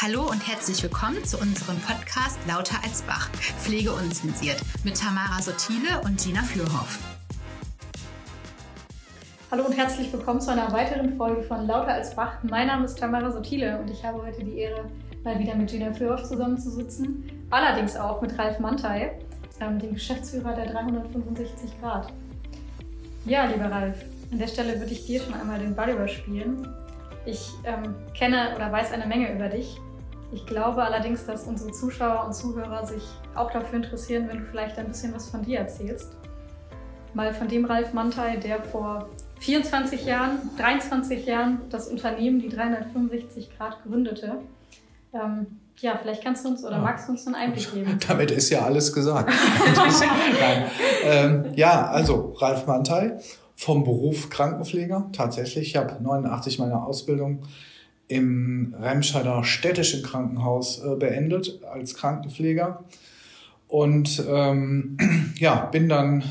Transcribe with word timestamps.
Hallo 0.00 0.22
und 0.30 0.46
herzlich 0.46 0.80
willkommen 0.84 1.24
zu 1.24 1.38
unserem 1.38 1.76
Podcast 1.80 2.38
Lauter 2.46 2.76
als 2.84 3.02
Bach, 3.02 3.28
Pflege 3.30 3.90
unzensiert 3.90 4.60
mit 4.84 4.96
Tamara 4.96 5.42
Sotile 5.42 6.00
und 6.04 6.22
Gina 6.22 6.40
Fürhoff. 6.42 7.00
Hallo 9.50 9.64
und 9.64 9.76
herzlich 9.76 10.12
willkommen 10.12 10.40
zu 10.40 10.52
einer 10.52 10.70
weiteren 10.72 11.16
Folge 11.16 11.42
von 11.42 11.66
Lauter 11.66 11.94
als 11.94 12.14
Bach. 12.14 12.34
Mein 12.44 12.68
Name 12.68 12.84
ist 12.84 12.96
Tamara 12.96 13.32
Sotile 13.32 13.76
und 13.80 13.90
ich 13.90 14.04
habe 14.04 14.22
heute 14.22 14.44
die 14.44 14.58
Ehre, 14.58 14.88
mal 15.24 15.36
wieder 15.36 15.56
mit 15.56 15.68
Gina 15.68 15.92
Fürhoff 15.92 16.22
zusammenzusitzen. 16.22 17.28
Allerdings 17.50 17.96
auch 17.96 18.22
mit 18.22 18.38
Ralf 18.38 18.60
Mantei, 18.60 19.18
ähm, 19.60 19.80
dem 19.80 19.94
Geschäftsführer 19.94 20.54
der 20.54 20.70
365 20.70 21.72
Grad. 21.80 22.12
Ja, 23.24 23.46
lieber 23.46 23.68
Ralf, 23.68 24.04
an 24.30 24.38
der 24.38 24.46
Stelle 24.46 24.78
würde 24.78 24.92
ich 24.92 25.06
dir 25.06 25.20
schon 25.20 25.34
einmal 25.34 25.58
den 25.58 25.74
Ball 25.74 25.90
überspielen. 25.90 26.68
Ich 27.26 27.50
ähm, 27.64 27.96
kenne 28.16 28.54
oder 28.54 28.70
weiß 28.70 28.92
eine 28.92 29.04
Menge 29.04 29.34
über 29.34 29.48
dich 29.48 29.80
ich 30.32 30.44
glaube 30.46 30.82
allerdings, 30.82 31.24
dass 31.24 31.44
unsere 31.44 31.72
Zuschauer 31.72 32.26
und 32.26 32.34
Zuhörer 32.34 32.86
sich 32.86 33.02
auch 33.34 33.50
dafür 33.50 33.76
interessieren, 33.76 34.28
wenn 34.28 34.38
du 34.40 34.44
vielleicht 34.44 34.78
ein 34.78 34.88
bisschen 34.88 35.14
was 35.14 35.28
von 35.28 35.42
dir 35.42 35.60
erzählst. 35.60 36.12
Mal 37.14 37.32
von 37.32 37.48
dem 37.48 37.64
Ralf 37.64 37.94
Mantei, 37.94 38.36
der 38.36 38.62
vor 38.62 39.08
24 39.40 40.04
Jahren, 40.04 40.38
23 40.58 41.24
Jahren 41.24 41.62
das 41.70 41.88
Unternehmen 41.88 42.40
die 42.40 42.50
365 42.50 43.56
Grad 43.56 43.82
gründete. 43.84 44.40
Ähm, 45.14 45.46
ja, 45.78 45.98
vielleicht 46.00 46.22
kannst 46.22 46.44
du 46.44 46.50
uns 46.50 46.64
oder 46.64 46.76
ja. 46.76 46.82
magst 46.82 47.08
du 47.08 47.12
uns 47.12 47.26
einen 47.26 47.36
Einblick 47.36 47.72
geben? 47.72 47.98
Damit 48.08 48.30
ist 48.30 48.50
ja 48.50 48.62
alles 48.62 48.92
gesagt. 48.92 49.32
Ähm, 51.04 51.52
ja, 51.54 51.86
also 51.86 52.34
Ralf 52.38 52.66
Mantei 52.66 53.18
vom 53.54 53.84
Beruf 53.84 54.28
Krankenpfleger. 54.28 55.08
Tatsächlich, 55.12 55.68
ich 55.68 55.76
habe 55.76 56.02
89 56.02 56.58
meine 56.58 56.82
Ausbildung 56.82 57.42
im 58.08 58.74
Remscheider 58.78 59.44
städtischen 59.44 60.02
Krankenhaus 60.02 60.82
äh, 60.82 60.96
beendet 60.96 61.60
als 61.70 61.94
Krankenpfleger. 61.94 62.84
Und 63.68 64.24
ähm, 64.28 64.96
ja, 65.38 65.66
bin 65.66 65.88
dann 65.88 66.24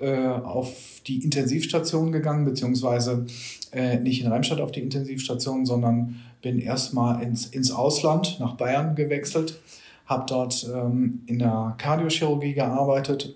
äh, 0.00 0.26
auf 0.26 1.02
die 1.06 1.22
Intensivstation 1.22 2.12
gegangen, 2.12 2.46
beziehungsweise 2.46 3.26
äh, 3.72 3.98
nicht 3.98 4.22
in 4.22 4.32
Remscheid 4.32 4.60
auf 4.60 4.72
die 4.72 4.80
Intensivstation, 4.80 5.66
sondern 5.66 6.16
bin 6.40 6.58
erstmal 6.58 7.22
ins, 7.22 7.46
ins 7.46 7.70
Ausland, 7.70 8.38
nach 8.40 8.54
Bayern 8.54 8.94
gewechselt, 8.94 9.60
habe 10.06 10.24
dort 10.26 10.68
ähm, 10.74 11.20
in 11.26 11.38
der 11.38 11.74
Kardiochirurgie 11.76 12.54
gearbeitet 12.54 13.34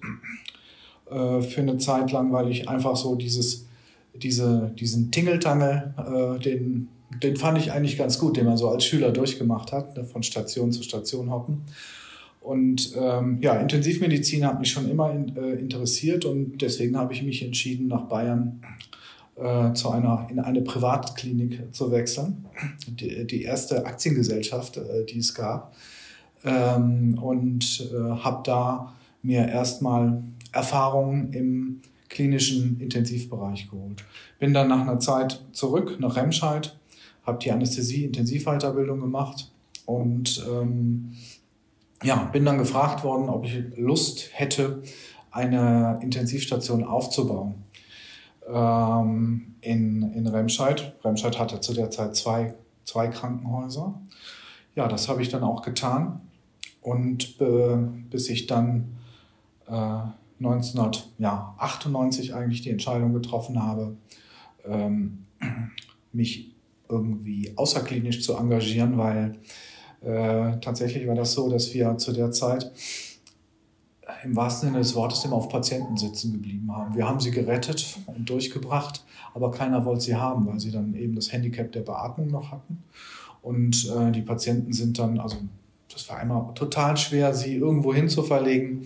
äh, 1.11 1.43
für 1.43 1.61
eine 1.61 1.77
Zeit 1.77 2.11
lang, 2.13 2.33
weil 2.33 2.51
ich 2.51 2.69
einfach 2.69 2.97
so 2.97 3.15
dieses, 3.15 3.67
diese, 4.15 4.73
diesen 4.79 5.11
Tingeltangel, 5.11 5.95
äh, 5.99 6.39
den 6.41 6.89
den 7.23 7.37
fand 7.37 7.59
ich 7.59 7.73
eigentlich 7.73 7.97
ganz 7.97 8.19
gut, 8.19 8.37
den 8.37 8.47
man 8.47 8.57
so 8.57 8.69
als 8.69 8.85
Schüler 8.85 9.11
durchgemacht 9.11 9.73
hat, 9.73 9.97
ne, 9.97 10.05
von 10.05 10.23
Station 10.23 10.73
zu 10.73 10.83
Station 10.83 11.31
hoppen. 11.31 11.63
Und 12.41 12.93
ähm, 13.01 13.39
ja, 13.41 13.55
Intensivmedizin 13.55 14.47
hat 14.47 14.61
mich 14.61 14.71
schon 14.71 14.91
immer 14.91 15.11
in, 15.11 15.35
äh, 15.37 15.53
interessiert 15.53 16.27
und 16.27 16.59
deswegen 16.59 16.97
habe 16.99 17.15
ich 17.15 17.23
mich 17.23 17.43
entschieden, 17.43 17.87
nach 17.89 18.03
Bayern 18.03 18.61
äh, 19.37 19.73
zu 19.73 19.91
einer, 19.91 20.29
in 20.31 20.39
eine 20.39 20.61
Privatklinik 20.61 21.73
zu 21.73 21.91
wechseln. 21.91 22.45
Die, 22.87 23.27
die 23.27 23.43
erste 23.43 23.87
Aktiengesellschaft, 23.87 24.77
äh, 24.77 25.07
die 25.07 25.19
es 25.19 25.35
gab. 25.35 25.75
Ähm, 26.45 27.19
und 27.19 27.91
äh, 27.93 28.11
habe 28.23 28.43
da 28.45 28.95
mir 29.23 29.49
erstmal 29.49 30.23
Erfahrungen 30.53 31.33
im 31.33 31.81
klinischen 32.11 32.79
Intensivbereich 32.79 33.71
geholt. 33.71 34.05
Bin 34.39 34.53
dann 34.53 34.69
nach 34.69 34.83
einer 34.83 35.01
Zeit 35.01 35.43
zurück 35.53 35.97
nach 35.99 36.17
Remscheid 36.17 36.77
habe 37.27 37.39
die 37.39 37.51
Anästhesie-Intensivweiterbildung 37.51 39.01
gemacht 39.01 39.51
und 39.87 40.45
ähm, 40.51 41.13
ja, 42.03 42.25
bin 42.25 42.45
dann 42.45 42.59
gefragt 42.59 43.05
worden, 43.05 43.29
ob 43.29 43.45
ich 43.45 43.63
Lust 43.77 44.31
hätte, 44.33 44.83
eine 45.31 45.99
Intensivstation 46.03 46.85
aufzubauen 46.85 47.65
ähm, 48.49 49.55
in, 49.61 50.13
in 50.13 50.27
Remscheid. 50.27 50.95
Remscheid 51.03 51.39
hatte 51.39 51.61
zu 51.61 51.75
der 51.75 51.91
Zeit 51.91 52.17
zwei, 52.17 52.55
zwei 52.85 53.09
Krankenhäuser. 53.09 54.01
Ja, 54.75 54.89
das 54.89 55.09
habe 55.09 55.23
ich 55.23 55.29
dann 55.29 55.43
auch 55.43 55.63
getan. 55.63 56.21
Und 56.83 57.41
äh, 57.41 57.77
bis 58.11 58.29
ich 58.29 58.47
dann 58.47 58.97
äh, 59.67 60.03
1998 60.41 62.35
eigentlich 62.35 62.61
die 62.63 62.71
Entscheidung 62.71 63.13
getroffen 63.15 63.63
habe, 63.63 63.97
ähm, 64.67 65.27
mich 66.13 66.54
irgendwie 66.89 67.53
außerklinisch 67.57 68.23
zu 68.23 68.35
engagieren, 68.35 68.99
weil 68.99 69.39
äh, 70.03 70.59
tatsächlich 70.61 71.07
war 71.07 71.15
das 71.15 71.33
so, 71.33 71.49
dass 71.49 71.73
wir 71.73 71.97
zu 71.99 72.13
der 72.13 72.31
Zeit 72.31 72.71
im 74.23 74.37
wahrsten 74.37 74.69
Sinne 74.69 74.79
des 74.79 74.95
Wortes 74.95 75.25
immer 75.25 75.37
auf 75.37 75.49
Patienten 75.49 75.97
sitzen 75.97 76.33
geblieben 76.33 76.75
haben. 76.75 76.95
Wir 76.95 77.09
haben 77.09 77.21
sie 77.21 77.31
gerettet 77.31 77.99
und 78.07 78.29
durchgebracht, 78.29 79.05
aber 79.35 79.51
keiner 79.51 79.85
wollte 79.85 80.03
sie 80.03 80.17
haben, 80.17 80.47
weil 80.47 80.61
sie 80.61 80.71
dann 80.71 80.95
eben 80.95 81.15
das 81.15 81.33
Handicap 81.33 81.73
der 81.73 81.81
Beatmung 81.81 82.29
noch 82.29 82.51
hatten. 82.53 82.83
Und 83.43 83.91
äh, 83.91 84.11
die 84.11 84.23
Patienten 84.23 84.73
sind 84.73 84.99
dann, 84.99 85.19
also 85.19 85.37
das 85.93 86.09
war 86.09 86.21
immer 86.23 86.53
total 86.55 86.97
schwer, 86.97 87.35
sie 87.35 87.57
irgendwo 87.57 87.95
hin 87.95 88.09
zu 88.09 88.23
verlegen. 88.23 88.85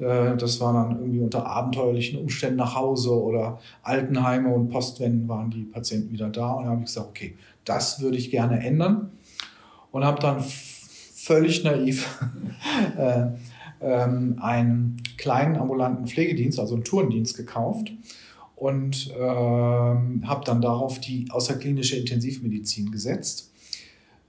Äh, 0.00 0.36
das 0.36 0.60
war 0.60 0.72
dann 0.72 0.98
irgendwie 0.98 1.20
unter 1.20 1.46
abenteuerlichen 1.46 2.18
Umständen 2.18 2.56
nach 2.56 2.74
Hause 2.74 3.10
oder 3.10 3.58
Altenheime 3.82 4.52
und 4.52 4.68
Postwänden 4.68 5.28
waren 5.28 5.50
die 5.50 5.64
Patienten 5.64 6.12
wieder 6.12 6.28
da. 6.28 6.52
Und 6.52 6.64
da 6.64 6.70
habe 6.70 6.80
ich 6.80 6.86
gesagt, 6.86 7.08
okay, 7.08 7.36
das 7.64 8.00
würde 8.00 8.16
ich 8.16 8.30
gerne 8.30 8.64
ändern. 8.64 9.10
Und 9.92 10.04
habe 10.04 10.20
dann 10.20 10.40
völlig 10.40 11.64
naiv 11.64 12.08
äh, 12.98 13.26
ähm, 13.80 14.38
einen 14.40 15.02
kleinen 15.16 15.56
ambulanten 15.56 16.06
Pflegedienst, 16.06 16.58
also 16.58 16.74
einen 16.74 16.84
Tourendienst 16.84 17.36
gekauft 17.36 17.92
und 18.56 19.10
äh, 19.10 19.20
habe 19.20 20.44
dann 20.44 20.60
darauf 20.60 21.00
die 21.00 21.26
außerklinische 21.30 21.96
Intensivmedizin 21.96 22.90
gesetzt 22.90 23.49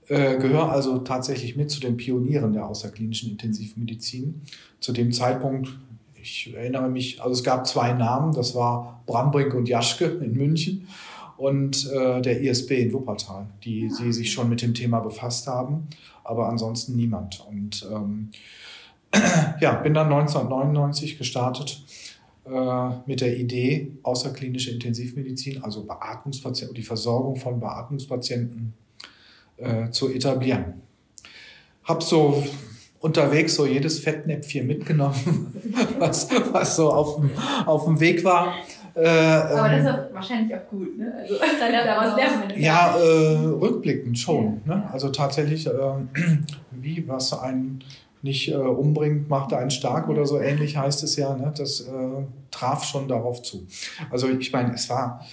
äh, 0.08 0.36
gehöre 0.38 0.70
also 0.70 0.98
tatsächlich 0.98 1.56
mit 1.56 1.70
zu 1.70 1.80
den 1.80 1.96
Pionieren 1.96 2.52
der 2.52 2.66
außerklinischen 2.66 3.30
Intensivmedizin. 3.30 4.42
Zu 4.80 4.92
dem 4.92 5.12
Zeitpunkt, 5.12 5.68
ich 6.20 6.52
erinnere 6.54 6.88
mich, 6.88 7.22
also 7.22 7.32
es 7.32 7.44
gab 7.44 7.66
zwei 7.66 7.92
Namen, 7.92 8.32
das 8.32 8.54
war 8.54 9.02
Brambrink 9.06 9.54
und 9.54 9.68
Jaschke 9.68 10.06
in 10.06 10.34
München 10.34 10.88
und 11.36 11.90
äh, 11.90 12.20
der 12.20 12.40
ISB 12.40 12.82
in 12.82 12.92
Wuppertal, 12.92 13.46
die, 13.64 13.90
die 14.00 14.12
sich 14.12 14.32
schon 14.32 14.48
mit 14.48 14.62
dem 14.62 14.74
Thema 14.74 15.00
befasst 15.00 15.46
haben, 15.46 15.88
aber 16.24 16.48
ansonsten 16.48 16.94
niemand. 16.96 17.44
Und 17.48 17.86
ähm, 17.92 18.30
ja, 19.60 19.74
bin 19.74 19.94
dann 19.94 20.12
1999 20.12 21.18
gestartet 21.18 21.82
äh, 22.44 22.88
mit 23.06 23.20
der 23.20 23.36
Idee, 23.36 23.92
außerklinische 24.02 24.70
Intensivmedizin, 24.70 25.62
also 25.62 25.84
Beatmungspatienten, 25.84 26.74
die 26.74 26.82
Versorgung 26.82 27.36
von 27.36 27.60
Beatmungspatienten 27.60 28.74
äh, 29.62 29.90
zu 29.90 30.12
etablieren. 30.12 30.82
Hab 31.84 32.02
so 32.02 32.42
unterwegs 33.00 33.56
so 33.56 33.66
jedes 33.66 33.98
Fettnäpfchen 33.98 34.66
mitgenommen, 34.66 35.52
was, 35.98 36.28
was 36.52 36.76
so 36.76 36.90
auf 36.92 37.16
dem, 37.16 37.30
auf 37.66 37.84
dem 37.84 37.98
Weg 38.00 38.24
war. 38.24 38.54
Äh, 38.94 39.08
Aber 39.08 39.68
das 39.70 39.80
ist 39.80 39.86
ähm, 39.86 39.94
auch 39.94 40.14
wahrscheinlich 40.14 40.54
auch 40.54 40.68
gut, 40.68 40.98
ne? 40.98 41.12
Also 41.20 41.34
daraus 41.58 42.16
lernen 42.16 42.60
Ja, 42.60 42.96
äh, 42.96 43.36
rückblickend 43.46 44.18
schon. 44.18 44.60
Ja. 44.66 44.76
Ne? 44.76 44.90
Also 44.92 45.08
tatsächlich, 45.08 45.66
äh, 45.66 45.70
wie 46.70 47.08
was 47.08 47.32
einen 47.32 47.82
nicht 48.20 48.52
äh, 48.52 48.54
umbringt, 48.54 49.28
macht 49.28 49.52
einen 49.52 49.70
stark 49.70 50.08
oder 50.08 50.26
so 50.26 50.38
ähnlich 50.38 50.76
heißt 50.76 51.02
es 51.02 51.16
ja. 51.16 51.34
Ne? 51.34 51.52
Das 51.56 51.80
äh, 51.80 51.90
traf 52.50 52.84
schon 52.84 53.08
darauf 53.08 53.42
zu. 53.42 53.66
Also 54.10 54.28
ich 54.28 54.52
meine, 54.52 54.74
es 54.74 54.88
war 54.90 55.24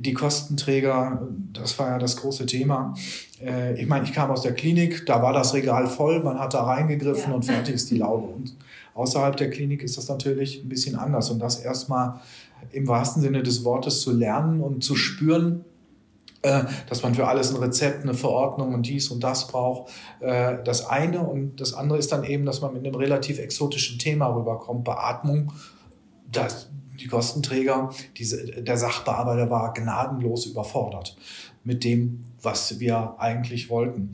die 0.00 0.14
Kostenträger, 0.14 1.28
das 1.52 1.78
war 1.78 1.90
ja 1.90 1.98
das 1.98 2.16
große 2.16 2.46
Thema. 2.46 2.94
Äh, 3.42 3.80
ich 3.80 3.86
meine, 3.86 4.04
ich 4.04 4.12
kam 4.12 4.30
aus 4.30 4.42
der 4.42 4.54
Klinik, 4.54 5.04
da 5.04 5.22
war 5.22 5.32
das 5.32 5.52
Regal 5.52 5.86
voll, 5.86 6.22
man 6.22 6.38
hat 6.38 6.54
da 6.54 6.62
reingegriffen 6.62 7.30
ja. 7.30 7.36
und 7.36 7.44
fertig 7.44 7.74
ist 7.74 7.90
die 7.90 7.98
Laube. 7.98 8.28
Und 8.28 8.56
außerhalb 8.94 9.36
der 9.36 9.50
Klinik 9.50 9.82
ist 9.82 9.98
das 9.98 10.08
natürlich 10.08 10.62
ein 10.62 10.68
bisschen 10.68 10.96
anders. 10.96 11.30
Und 11.30 11.38
das 11.40 11.60
erstmal 11.60 12.20
im 12.72 12.88
wahrsten 12.88 13.22
Sinne 13.22 13.42
des 13.42 13.64
Wortes 13.64 14.00
zu 14.00 14.12
lernen 14.12 14.62
und 14.62 14.82
zu 14.82 14.96
spüren, 14.96 15.64
äh, 16.42 16.62
dass 16.88 17.02
man 17.02 17.14
für 17.14 17.26
alles 17.28 17.54
ein 17.54 17.56
Rezept, 17.56 18.02
eine 18.02 18.14
Verordnung 18.14 18.72
und 18.72 18.86
dies 18.86 19.10
und 19.10 19.22
das 19.22 19.48
braucht. 19.48 19.92
Äh, 20.20 20.62
das 20.64 20.86
eine 20.86 21.20
und 21.20 21.60
das 21.60 21.74
andere 21.74 21.98
ist 21.98 22.10
dann 22.10 22.24
eben, 22.24 22.46
dass 22.46 22.62
man 22.62 22.72
mit 22.72 22.86
einem 22.86 22.94
relativ 22.94 23.38
exotischen 23.38 23.98
Thema 23.98 24.28
rüberkommt, 24.28 24.84
Beatmung. 24.84 25.52
Das, 26.32 26.70
die 27.00 27.06
Kostenträger, 27.06 27.90
diese, 28.16 28.46
der 28.62 28.76
Sachbearbeiter 28.76 29.50
war 29.50 29.72
gnadenlos 29.72 30.46
überfordert 30.46 31.16
mit 31.64 31.84
dem, 31.84 32.24
was 32.42 32.80
wir 32.80 33.16
eigentlich 33.18 33.70
wollten. 33.70 34.12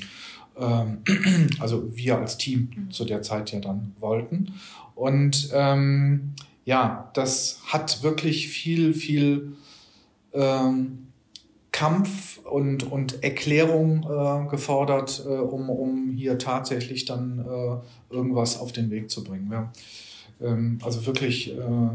Ähm, 0.58 0.98
also 1.60 1.96
wir 1.96 2.18
als 2.18 2.38
Team 2.38 2.70
mhm. 2.74 2.90
zu 2.90 3.04
der 3.04 3.22
Zeit 3.22 3.52
ja 3.52 3.60
dann 3.60 3.94
wollten. 4.00 4.54
Und 4.94 5.50
ähm, 5.52 6.32
ja, 6.64 7.10
das 7.14 7.60
hat 7.66 8.02
wirklich 8.02 8.48
viel, 8.48 8.94
viel 8.94 9.52
ähm, 10.32 11.06
Kampf 11.72 12.38
und, 12.38 12.90
und 12.90 13.22
Erklärung 13.22 14.04
äh, 14.04 14.48
gefordert, 14.48 15.22
äh, 15.26 15.28
um, 15.28 15.68
um 15.68 16.14
hier 16.16 16.38
tatsächlich 16.38 17.04
dann 17.04 17.38
äh, 17.40 18.14
irgendwas 18.14 18.58
auf 18.58 18.72
den 18.72 18.90
Weg 18.90 19.10
zu 19.10 19.22
bringen. 19.22 19.50
Ja. 19.52 19.70
Ähm, 20.40 20.78
also 20.82 21.04
wirklich, 21.04 21.52
äh, 21.52 21.90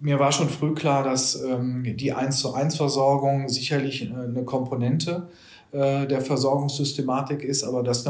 mir 0.00 0.18
war 0.18 0.32
schon 0.32 0.48
früh 0.48 0.74
klar, 0.74 1.02
dass 1.02 1.40
ähm, 1.42 1.96
die 1.96 2.12
1 2.12 2.38
zu 2.38 2.54
1 2.54 2.76
Versorgung 2.76 3.48
sicherlich 3.48 4.02
äh, 4.02 4.14
eine 4.14 4.44
Komponente 4.44 5.28
äh, 5.70 6.06
der 6.06 6.22
Versorgungssystematik 6.22 7.42
ist, 7.42 7.62
aber 7.62 7.82
das 7.82 8.08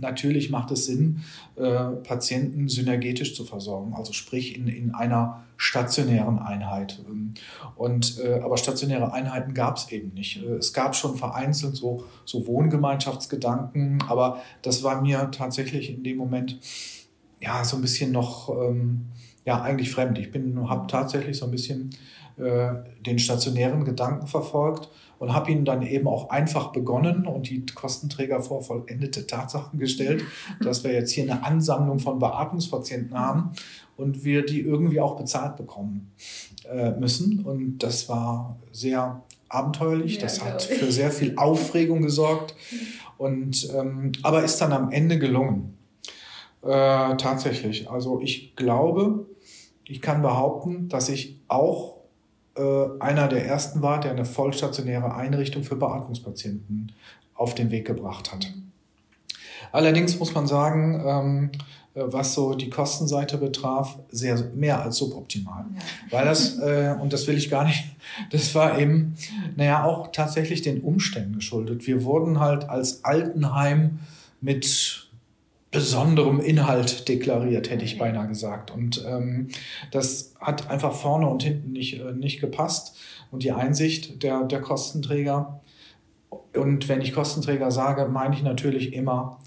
natürlich 0.00 0.50
macht 0.50 0.70
es 0.70 0.86
Sinn, 0.86 1.22
äh, 1.56 1.90
Patienten 2.06 2.68
synergetisch 2.68 3.34
zu 3.34 3.44
versorgen, 3.44 3.92
also 3.94 4.12
sprich 4.12 4.56
in, 4.56 4.68
in 4.68 4.94
einer 4.94 5.42
stationären 5.56 6.38
Einheit. 6.38 7.02
Und, 7.74 8.20
äh, 8.20 8.40
aber 8.40 8.56
stationäre 8.56 9.12
Einheiten 9.12 9.52
gab 9.52 9.78
es 9.78 9.90
eben 9.90 10.14
nicht. 10.14 10.44
Es 10.44 10.72
gab 10.72 10.94
schon 10.94 11.16
vereinzelt 11.16 11.74
so, 11.74 12.04
so 12.24 12.46
Wohngemeinschaftsgedanken, 12.46 14.04
aber 14.08 14.40
das 14.62 14.84
war 14.84 15.02
mir 15.02 15.28
tatsächlich 15.32 15.90
in 15.90 16.04
dem 16.04 16.18
Moment 16.18 16.60
ja 17.40 17.64
so 17.64 17.76
ein 17.76 17.82
bisschen 17.82 18.12
noch 18.12 18.48
ähm, 18.48 19.06
ja 19.44 19.60
eigentlich 19.60 19.90
fremd. 19.90 20.18
Ich 20.18 20.30
bin 20.30 20.68
habe 20.68 20.86
tatsächlich 20.86 21.36
so 21.36 21.46
ein 21.46 21.50
bisschen 21.50 21.90
äh, 22.36 22.74
den 23.04 23.18
stationären 23.18 23.84
Gedanken 23.84 24.26
verfolgt 24.26 24.88
und 25.18 25.32
habe 25.32 25.52
ihn 25.52 25.64
dann 25.64 25.82
eben 25.82 26.08
auch 26.08 26.30
einfach 26.30 26.72
begonnen 26.72 27.26
und 27.26 27.48
die 27.48 27.64
Kostenträger 27.66 28.40
vor 28.40 28.62
vollendete 28.62 29.26
Tatsachen 29.26 29.78
gestellt, 29.78 30.24
dass 30.60 30.82
wir 30.82 30.92
jetzt 30.92 31.12
hier 31.12 31.24
eine 31.24 31.44
Ansammlung 31.44 31.98
von 31.98 32.18
Beatmungspatienten 32.18 33.18
haben 33.18 33.52
und 33.96 34.24
wir 34.24 34.44
die 34.44 34.60
irgendwie 34.60 35.00
auch 35.00 35.16
bezahlt 35.16 35.56
bekommen 35.56 36.12
äh, 36.68 36.92
müssen. 36.92 37.44
Und 37.44 37.78
das 37.78 38.08
war 38.08 38.58
sehr 38.72 39.22
abenteuerlich, 39.48 40.16
ja, 40.16 40.22
das 40.22 40.44
hat 40.44 40.62
für 40.62 40.90
sehr 40.90 41.10
viel 41.10 41.36
Aufregung 41.36 42.02
gesorgt. 42.02 42.54
Und, 43.18 43.68
ähm, 43.76 44.12
aber 44.22 44.42
ist 44.42 44.58
dann 44.58 44.72
am 44.72 44.90
Ende 44.90 45.18
gelungen. 45.18 45.76
Äh, 46.62 47.16
tatsächlich. 47.16 47.90
Also 47.90 48.20
ich 48.20 48.56
glaube, 48.56 49.26
ich 49.92 50.00
kann 50.00 50.22
behaupten, 50.22 50.88
dass 50.88 51.10
ich 51.10 51.38
auch 51.48 51.98
äh, 52.56 52.62
einer 52.98 53.28
der 53.28 53.44
ersten 53.46 53.82
war, 53.82 54.00
der 54.00 54.12
eine 54.12 54.24
vollstationäre 54.24 55.14
Einrichtung 55.14 55.64
für 55.64 55.76
Beatmungspatienten 55.76 56.92
auf 57.34 57.54
den 57.54 57.70
Weg 57.70 57.86
gebracht 57.86 58.32
hat. 58.32 58.50
Allerdings 59.70 60.18
muss 60.18 60.34
man 60.34 60.46
sagen, 60.46 61.02
ähm, 61.06 61.50
äh, 61.94 62.04
was 62.06 62.32
so 62.32 62.54
die 62.54 62.70
Kostenseite 62.70 63.36
betraf, 63.36 63.98
sehr 64.10 64.42
mehr 64.54 64.80
als 64.80 64.96
suboptimal. 64.96 65.66
Ja. 65.74 66.18
Weil 66.18 66.24
das, 66.24 66.58
äh, 66.58 66.94
und 66.98 67.12
das 67.12 67.26
will 67.26 67.36
ich 67.36 67.50
gar 67.50 67.64
nicht, 67.64 67.84
das 68.30 68.54
war 68.54 68.78
eben, 68.78 69.14
naja, 69.56 69.84
auch 69.84 70.10
tatsächlich 70.10 70.62
den 70.62 70.80
Umständen 70.80 71.34
geschuldet. 71.34 71.86
Wir 71.86 72.02
wurden 72.04 72.40
halt 72.40 72.64
als 72.64 73.04
Altenheim 73.04 73.98
mit 74.40 74.91
besonderem 75.72 76.38
Inhalt 76.38 77.08
deklariert, 77.08 77.70
hätte 77.70 77.84
ich 77.84 77.98
beinahe 77.98 78.28
gesagt. 78.28 78.70
Und 78.70 79.04
ähm, 79.08 79.48
das 79.90 80.34
hat 80.38 80.70
einfach 80.70 80.92
vorne 80.92 81.28
und 81.28 81.42
hinten 81.42 81.72
nicht, 81.72 81.98
äh, 81.98 82.12
nicht 82.12 82.40
gepasst. 82.40 82.96
Und 83.32 83.42
die 83.42 83.52
Einsicht 83.52 84.22
der, 84.22 84.44
der 84.44 84.60
Kostenträger, 84.60 85.60
und 86.54 86.88
wenn 86.88 87.00
ich 87.00 87.14
Kostenträger 87.14 87.70
sage, 87.70 88.06
meine 88.06 88.34
ich 88.34 88.42
natürlich 88.42 88.92
immer 88.92 89.40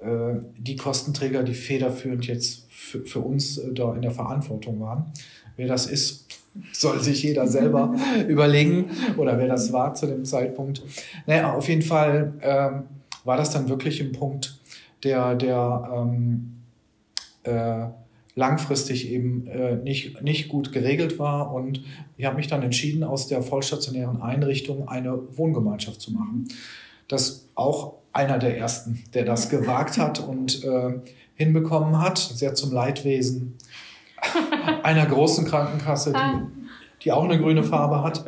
äh, 0.00 0.36
die 0.56 0.76
Kostenträger, 0.76 1.42
die 1.42 1.54
federführend 1.54 2.26
jetzt 2.26 2.66
für, 2.70 3.04
für 3.04 3.20
uns 3.20 3.58
äh, 3.58 3.72
da 3.72 3.94
in 3.94 4.02
der 4.02 4.12
Verantwortung 4.12 4.80
waren. 4.80 5.12
Wer 5.56 5.66
das 5.66 5.86
ist, 5.86 6.26
soll 6.72 7.00
sich 7.00 7.24
jeder 7.24 7.48
selber 7.48 7.96
überlegen 8.28 8.90
oder 9.16 9.38
wer 9.38 9.48
das 9.48 9.72
war 9.72 9.94
zu 9.94 10.06
dem 10.06 10.24
Zeitpunkt. 10.24 10.82
Naja, 11.26 11.52
auf 11.52 11.68
jeden 11.68 11.82
Fall 11.82 12.34
ähm, 12.42 12.84
war 13.24 13.36
das 13.36 13.50
dann 13.50 13.68
wirklich 13.68 14.00
ein 14.00 14.12
Punkt, 14.12 14.53
der, 15.04 15.34
der 15.34 15.90
ähm, 15.94 16.62
äh, 17.44 17.86
langfristig 18.34 19.10
eben 19.10 19.46
äh, 19.46 19.76
nicht, 19.76 20.22
nicht 20.22 20.48
gut 20.48 20.72
geregelt 20.72 21.18
war. 21.18 21.52
Und 21.52 21.84
ich 22.16 22.24
habe 22.24 22.36
mich 22.36 22.48
dann 22.48 22.62
entschieden, 22.62 23.04
aus 23.04 23.28
der 23.28 23.42
vollstationären 23.42 24.20
Einrichtung 24.20 24.88
eine 24.88 25.18
Wohngemeinschaft 25.36 26.00
zu 26.00 26.12
machen. 26.12 26.48
Das 27.08 27.48
auch 27.54 27.94
einer 28.12 28.38
der 28.38 28.56
ersten, 28.58 29.04
der 29.12 29.24
das 29.24 29.50
gewagt 29.50 29.98
hat 29.98 30.20
und 30.20 30.64
äh, 30.64 31.00
hinbekommen 31.34 32.00
hat, 32.00 32.18
sehr 32.18 32.54
zum 32.54 32.72
Leidwesen 32.72 33.56
einer 34.82 35.06
großen 35.06 35.44
Krankenkasse, 35.46 36.10
die, 36.12 36.16
ah. 36.16 36.46
die 37.02 37.12
auch 37.12 37.24
eine 37.24 37.38
grüne 37.38 37.62
Farbe 37.62 38.02
hat. 38.02 38.24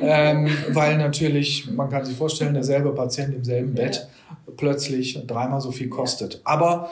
Ähm, 0.00 0.48
weil 0.70 0.96
natürlich, 0.96 1.70
man 1.70 1.90
kann 1.90 2.04
sich 2.04 2.16
vorstellen, 2.16 2.54
derselbe 2.54 2.92
Patient 2.92 3.34
im 3.34 3.44
selben 3.44 3.74
Bett 3.74 4.08
plötzlich 4.56 5.26
dreimal 5.26 5.60
so 5.60 5.70
viel 5.70 5.88
kostet. 5.88 6.40
Aber 6.44 6.90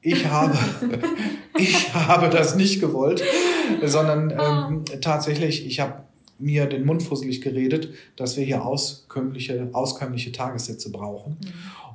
ich 0.00 0.26
habe, 0.30 0.58
ich 1.58 1.94
habe 1.94 2.28
das 2.28 2.56
nicht 2.56 2.80
gewollt, 2.80 3.22
sondern 3.82 4.32
ah. 4.32 4.68
ähm, 4.68 4.84
tatsächlich, 5.00 5.66
ich 5.66 5.80
habe 5.80 6.04
mir 6.38 6.66
den 6.66 6.84
Mund 6.84 7.02
fusselig 7.02 7.40
geredet, 7.40 7.90
dass 8.16 8.36
wir 8.36 8.44
hier 8.44 8.64
auskömmliche, 8.64 9.70
auskömmliche 9.72 10.32
Tagessätze 10.32 10.90
brauchen. 10.90 11.38
Mhm. 11.40 11.48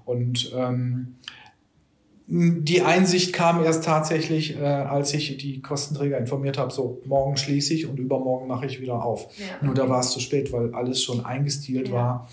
Und 0.05 0.51
ähm, 0.55 1.15
die 2.31 2.83
Einsicht 2.83 3.33
kam 3.33 3.63
erst 3.63 3.83
tatsächlich, 3.83 4.55
äh, 4.55 4.63
als 4.63 5.15
ich 5.15 5.37
die 5.37 5.61
Kostenträger 5.61 6.19
informiert 6.19 6.59
habe, 6.59 6.71
so 6.71 7.01
morgen 7.05 7.37
schließe 7.37 7.73
ich 7.73 7.87
und 7.87 7.97
übermorgen 7.97 8.47
mache 8.47 8.67
ich 8.67 8.79
wieder 8.79 9.03
auf. 9.03 9.29
Ja. 9.39 9.65
Nur 9.65 9.73
da 9.73 9.89
war 9.89 10.01
es 10.01 10.11
zu 10.11 10.19
spät, 10.19 10.53
weil 10.53 10.71
alles 10.75 11.01
schon 11.01 11.25
eingestielt 11.25 11.87
ja. 11.87 11.93
war, 11.95 12.29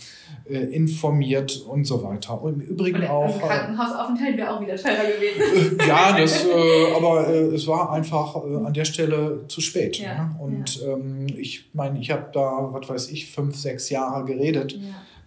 äh, 0.51 0.59
informiert 0.59 1.65
und 1.67 1.87
so 1.87 2.03
weiter. 2.05 2.43
Und 2.43 2.61
im 2.61 2.61
Übrigen 2.61 3.05
und 3.05 3.09
auch. 3.09 3.25
Ein 3.25 3.41
äh, 3.41 3.47
Krankenhausaufenthalt 3.47 4.37
wäre 4.37 4.55
auch 4.55 4.61
wieder 4.61 4.77
teurer 4.77 4.97
gewesen. 4.97 5.81
Äh, 5.81 5.89
ja, 5.89 6.19
das, 6.19 6.45
äh, 6.45 6.95
aber 6.95 7.29
äh, 7.29 7.55
es 7.55 7.67
war 7.67 7.91
einfach 7.91 8.37
an 8.37 8.75
der 8.75 8.85
Stelle 8.85 9.45
zu 9.49 9.63
spät. 9.63 9.99
Ja, 9.99 10.25
ne? 10.25 10.37
Und 10.39 10.83
ähm, 10.87 11.27
ich 11.39 11.71
meine, 11.73 11.99
ich 12.01 12.11
habe 12.11 12.27
da, 12.35 12.69
was 12.71 12.87
weiß 12.87 13.11
ich, 13.13 13.31
fünf, 13.31 13.57
sechs 13.57 13.89
Jahre 13.89 14.27
geredet, 14.27 14.79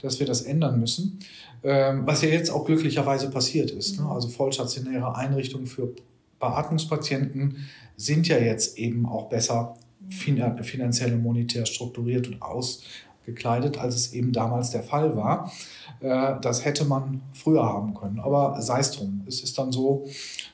dass 0.03 0.19
wir 0.19 0.27
das 0.27 0.43
ändern 0.43 0.79
müssen. 0.79 1.19
Ähm, 1.63 2.03
was 2.05 2.21
ja 2.21 2.29
jetzt 2.29 2.51
auch 2.51 2.65
glücklicherweise 2.65 3.29
passiert 3.29 3.71
ist. 3.71 3.99
Ne? 3.99 4.07
Also 4.09 4.29
vollstationäre 4.29 5.15
Einrichtungen 5.15 5.67
für 5.67 5.93
Beatmungspatienten 6.39 7.67
sind 7.97 8.27
ja 8.27 8.37
jetzt 8.37 8.77
eben 8.77 9.05
auch 9.05 9.27
besser 9.27 9.75
mhm. 9.99 10.63
finanziell 10.63 11.13
und 11.13 11.23
monetär 11.23 11.65
strukturiert 11.65 12.27
und 12.29 12.41
ausgekleidet, 12.41 13.77
als 13.77 13.95
es 13.95 14.13
eben 14.13 14.31
damals 14.31 14.71
der 14.71 14.83
Fall 14.83 15.17
war. 15.17 15.51
Äh, 15.99 16.35
das 16.41 16.63
hätte 16.63 16.85
man 16.85 17.21
früher 17.33 17.63
haben 17.63 17.93
können. 17.93 18.19
Aber 18.19 18.61
sei 18.61 18.79
es 18.79 18.91
drum. 18.91 19.23
Es 19.27 19.43
ist 19.43 19.57
dann 19.57 19.73
so 19.73 20.07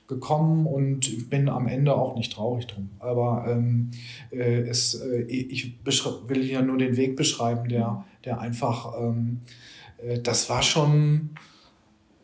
gekommen 0.07 0.65
und 0.65 1.07
ich 1.07 1.29
bin 1.29 1.49
am 1.49 1.67
Ende 1.67 1.95
auch 1.95 2.15
nicht 2.15 2.33
traurig 2.33 2.65
drum. 2.65 2.89
Aber 2.99 3.45
ähm, 3.47 3.91
äh, 4.31 4.61
es, 4.61 4.95
äh, 4.95 5.21
ich 5.21 5.75
will 5.83 6.43
hier 6.43 6.63
nur 6.63 6.79
den 6.79 6.97
Weg 6.97 7.15
beschreiben, 7.15 7.69
der, 7.69 8.05
der 8.23 8.39
einfach 8.39 8.93
ähm, 8.99 9.41
äh, 9.41 9.74
das 10.23 10.49
war 10.49 10.61
schon 10.61 11.31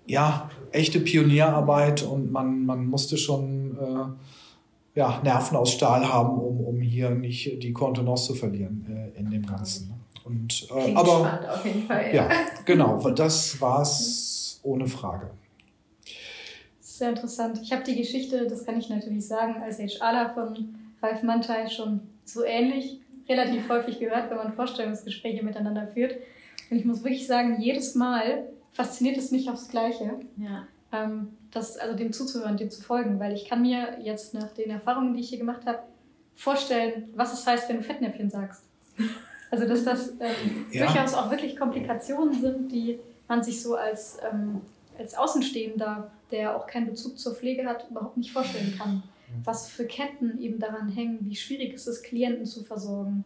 ja, 0.05 0.49
echte 0.71 0.99
Pionierarbeit 0.99 2.03
und 2.03 2.31
man, 2.31 2.65
man 2.65 2.85
musste 2.85 3.17
schon 3.17 3.77
äh, 3.77 4.99
ja, 4.99 5.21
Nerven 5.23 5.55
aus 5.57 5.71
Stahl 5.71 6.07
haben, 6.11 6.37
um, 6.37 6.59
um 6.61 6.81
hier 6.81 7.11
nicht 7.11 7.63
die 7.63 7.73
Kontenance 7.73 8.27
zu 8.27 8.35
verlieren 8.35 9.13
äh, 9.15 9.19
in 9.19 9.29
dem 9.29 9.45
Ganzen. 9.45 9.93
Und, 10.23 10.67
äh, 10.75 10.93
aber 10.93 11.39
auf 11.53 11.65
jeden 11.65 11.83
Fall. 11.83 12.07
Ja, 12.13 12.29
ja 12.29 12.29
genau, 12.65 13.09
das 13.09 13.59
war 13.61 13.81
es 13.81 14.59
ohne 14.63 14.87
Frage. 14.87 15.31
Sehr 16.79 17.09
interessant. 17.09 17.59
Ich 17.63 17.71
habe 17.71 17.83
die 17.83 17.95
Geschichte, 17.95 18.47
das 18.47 18.65
kann 18.65 18.77
ich 18.77 18.89
natürlich 18.89 19.25
sagen, 19.25 19.61
als 19.63 19.79
HRler 19.79 20.33
von 20.33 20.75
Ralf 21.01 21.23
Mantai 21.23 21.67
schon 21.67 22.01
so 22.25 22.43
ähnlich 22.43 22.99
relativ 23.27 23.67
häufig 23.69 23.99
gehört, 23.99 24.29
wenn 24.29 24.37
man 24.37 24.53
Vorstellungsgespräche 24.53 25.43
miteinander 25.43 25.87
führt. 25.87 26.17
Und 26.71 26.77
ich 26.77 26.85
muss 26.85 27.03
wirklich 27.03 27.27
sagen, 27.27 27.61
jedes 27.61 27.95
Mal 27.95 28.45
fasziniert 28.71 29.17
es 29.17 29.29
mich 29.29 29.49
aufs 29.49 29.67
Gleiche. 29.67 30.19
Ja. 30.37 30.65
Ähm, 30.93 31.37
das, 31.51 31.77
also 31.77 31.95
dem 31.97 32.13
zuzuhören, 32.13 32.55
dem 32.55 32.71
zu 32.71 32.81
folgen, 32.81 33.19
weil 33.19 33.33
ich 33.33 33.45
kann 33.45 33.61
mir 33.61 33.99
jetzt 34.01 34.33
nach 34.33 34.51
den 34.53 34.69
Erfahrungen, 34.69 35.13
die 35.13 35.19
ich 35.19 35.29
hier 35.29 35.37
gemacht 35.37 35.65
habe, 35.65 35.79
vorstellen, 36.35 37.09
was 37.13 37.33
es 37.33 37.45
heißt, 37.45 37.67
wenn 37.67 37.77
du 37.77 37.83
Fettnäpfchen 37.83 38.29
sagst. 38.29 38.63
Also 39.51 39.67
dass 39.67 39.83
das 39.83 40.11
ähm, 40.21 40.65
ja. 40.71 40.85
durchaus 40.85 41.13
auch 41.13 41.29
wirklich 41.29 41.57
Komplikationen 41.57 42.39
sind, 42.39 42.71
die 42.71 42.99
man 43.27 43.43
sich 43.43 43.61
so 43.61 43.75
als, 43.75 44.17
ähm, 44.31 44.61
als 44.97 45.13
Außenstehender, 45.13 46.09
der 46.31 46.55
auch 46.55 46.67
keinen 46.67 46.87
Bezug 46.87 47.19
zur 47.19 47.35
Pflege 47.35 47.65
hat, 47.65 47.89
überhaupt 47.89 48.15
nicht 48.15 48.31
vorstellen 48.31 48.75
kann. 48.77 48.95
Mhm. 48.95 49.01
Was 49.43 49.69
für 49.69 49.85
Ketten 49.85 50.39
eben 50.39 50.59
daran 50.59 50.87
hängen, 50.87 51.19
wie 51.23 51.35
schwierig 51.35 51.73
ist 51.73 51.87
es, 51.87 52.01
Klienten 52.01 52.45
zu 52.45 52.63
versorgen. 52.63 53.25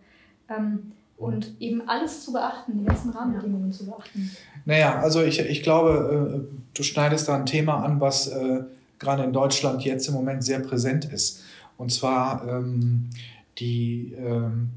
Ähm, 0.50 0.94
und 1.18 1.56
eben 1.60 1.88
alles 1.88 2.26
zu 2.26 2.34
beachten, 2.34 2.78
die 2.80 2.86
ganzen 2.86 3.12
Rahmenbedingungen 3.12 3.72
ja. 3.72 3.78
zu 3.78 3.86
beachten. 3.86 4.32
Naja, 4.66 5.00
also 5.00 5.24
ich, 5.24 5.40
ich 5.40 5.64
glaube, 5.64 6.44
äh, 6.44 6.58
du 6.74 6.84
schneidest 6.84 7.28
da 7.28 7.36
ein 7.36 7.46
Thema 7.46 7.84
an, 7.84 8.02
was 8.02 8.28
äh, 8.28 8.64
gerade 9.00 9.24
in 9.24 9.32
Deutschland 9.32 9.84
jetzt 9.84 10.08
im 10.08 10.14
Moment 10.14 10.44
sehr 10.44 10.60
präsent 10.60 11.06
ist. 11.06 11.44
Und 11.78 11.92
zwar 11.92 12.48
ähm, 12.48 13.10
die, 13.58 14.14
ähm, 14.18 14.70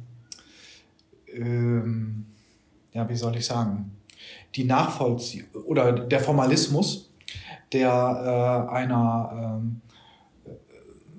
ähm, 1.33 2.27
ja, 2.93 3.09
wie 3.09 3.17
soll 3.17 3.37
ich 3.37 3.47
sagen, 3.47 3.93
die 4.55 4.65
Nachvollzieh 4.65 5.45
oder 5.67 5.93
der 5.93 6.21
Formalismus, 6.21 7.11
der 7.73 8.67
äh, 8.71 8.73
einer 8.73 9.31
ähm, 9.35 9.81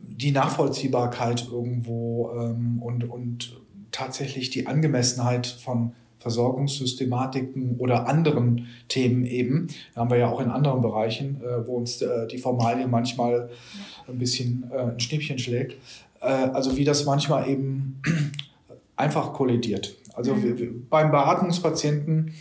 die 0.01 0.31
Nachvollziehbarkeit 0.31 1.47
irgendwo 1.49 2.31
ähm, 2.35 2.81
und, 2.81 3.09
und 3.09 3.57
tatsächlich 3.99 4.49
die 4.49 4.65
Angemessenheit 4.65 5.45
von 5.45 5.91
Versorgungssystematiken 6.19 7.77
oder 7.79 8.07
anderen 8.07 8.67
Themen 8.87 9.25
eben. 9.25 9.67
Da 9.93 10.01
haben 10.01 10.09
wir 10.09 10.17
ja 10.17 10.29
auch 10.29 10.41
in 10.41 10.49
anderen 10.49 10.81
Bereichen, 10.81 11.41
äh, 11.41 11.65
wo 11.65 11.75
uns 11.75 12.01
äh, 12.01 12.27
die 12.27 12.37
Formalie 12.37 12.87
manchmal 12.87 13.49
ein 14.07 14.17
bisschen 14.17 14.69
äh, 14.71 14.91
ein 14.91 14.99
Schnippchen 14.99 15.39
schlägt. 15.39 15.77
Äh, 16.21 16.25
also 16.25 16.75
wie 16.77 16.83
das 16.83 17.05
manchmal 17.05 17.47
eben 17.47 18.01
einfach 18.95 19.33
kollidiert. 19.33 19.95
Also 20.13 20.33
mhm. 20.33 20.87
beim 20.89 21.11
Beatmungspatienten, 21.11 22.33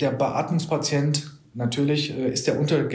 der 0.00 0.10
Beatmungspatient 0.10 1.38
natürlich 1.54 2.16
äh, 2.16 2.30
ist 2.30 2.46
der 2.46 2.60
Unter 2.60 2.86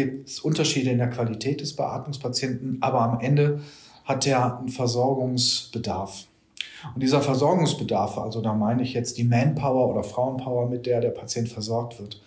Unterschiede 0.44 0.92
in 0.92 1.00
der 1.00 1.10
Qualität 1.10 1.62
des 1.62 1.76
Beatmungspatienten, 1.76 2.78
aber 2.82 3.02
am 3.02 3.20
Ende 3.20 3.62
hat 4.06 4.28
er 4.28 4.60
einen 4.60 4.70
Versorgungsbedarf. 4.70 6.28
Und 6.94 7.02
dieser 7.02 7.22
Versorgungsbedarf, 7.22 8.18
also 8.18 8.42
da 8.42 8.54
meine 8.54 8.84
ich 8.84 8.94
jetzt 8.94 9.18
die 9.18 9.24
Manpower 9.24 9.90
oder 9.90 10.04
Frauenpower, 10.04 10.70
mit 10.70 10.86
der 10.86 11.02
der 11.02 11.10
Patient 11.10 11.50
versorgt 11.50 12.00
wird, 12.00 12.22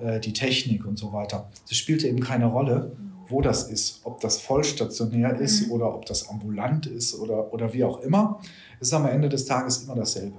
äh, 0.00 0.20
die 0.20 0.32
Technik 0.32 0.86
und 0.86 0.98
so 0.98 1.12
weiter, 1.12 1.50
das 1.68 1.76
spielt 1.76 2.04
eben 2.04 2.20
keine 2.20 2.46
Rolle, 2.46 2.92
wo 3.28 3.40
das 3.40 3.68
ist, 3.68 4.00
ob 4.04 4.20
das 4.20 4.40
vollstationär 4.40 5.36
ist 5.36 5.66
mhm. 5.66 5.72
oder 5.72 5.94
ob 5.94 6.06
das 6.06 6.28
ambulant 6.28 6.86
ist 6.86 7.18
oder, 7.18 7.52
oder 7.52 7.72
wie 7.72 7.84
auch 7.84 8.00
immer. 8.00 8.40
Es 8.80 8.88
ist 8.88 8.94
am 8.94 9.06
Ende 9.06 9.28
des 9.28 9.46
Tages 9.46 9.82
immer 9.82 9.94
dasselbe. 9.94 10.38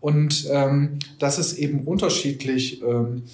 Und 0.00 0.48
ähm, 0.50 0.98
das 1.18 1.38
ist 1.38 1.58
eben 1.58 1.80
unterschiedlich 1.86 2.82
ähm, 2.82 3.24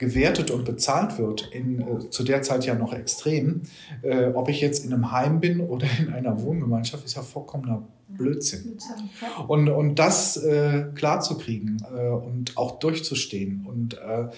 gewertet 0.00 0.50
und 0.50 0.64
bezahlt 0.64 1.18
wird, 1.18 1.50
in, 1.52 1.80
äh, 1.80 2.10
zu 2.10 2.24
der 2.24 2.40
Zeit 2.40 2.64
ja 2.64 2.74
noch 2.74 2.94
extrem. 2.94 3.62
Äh, 4.02 4.28
ob 4.28 4.48
ich 4.48 4.60
jetzt 4.62 4.84
in 4.84 4.92
einem 4.92 5.12
Heim 5.12 5.40
bin 5.40 5.60
oder 5.60 5.86
in 6.00 6.12
einer 6.12 6.42
Wohngemeinschaft, 6.42 7.04
ist 7.04 7.16
ja 7.16 7.22
vollkommener 7.22 7.86
Blödsinn. 8.08 8.78
Und, 9.46 9.68
und 9.68 9.98
das 9.98 10.38
äh, 10.38 10.86
klarzukriegen 10.94 11.84
äh, 11.94 12.08
und 12.08 12.56
auch 12.56 12.78
durchzustehen 12.78 13.66
und 13.66 13.98
äh, 13.98 14.28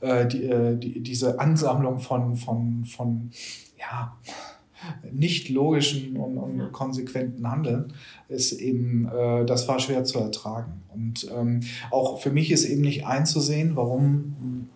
äh 0.00 0.26
die, 0.26 0.44
äh, 0.44 0.76
die, 0.76 1.00
diese 1.00 1.38
Ansammlung 1.38 2.00
von, 2.00 2.36
von, 2.36 2.84
von 2.84 3.30
ja, 3.78 4.18
nicht 5.12 5.48
logischen 5.48 6.16
und, 6.16 6.36
und 6.38 6.72
konsequenten 6.72 7.48
Handeln 7.48 7.92
ist 8.28 8.52
eben, 8.52 9.08
äh, 9.08 9.46
das 9.46 9.68
war 9.68 9.78
schwer 9.78 10.02
zu 10.02 10.18
ertragen. 10.18 10.82
Und 10.92 11.30
ähm, 11.32 11.60
auch 11.92 12.20
für 12.20 12.32
mich 12.32 12.50
ist 12.50 12.64
eben 12.64 12.82
nicht 12.82 13.06
einzusehen, 13.06 13.76
warum 13.76 14.70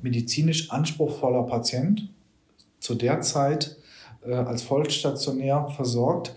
medizinisch 0.00 0.70
anspruchsvoller 0.70 1.42
Patient 1.42 2.08
zu 2.80 2.94
der 2.94 3.20
Zeit 3.20 3.76
äh, 4.24 4.34
als 4.34 4.62
vollstationär 4.62 5.68
versorgt, 5.76 6.34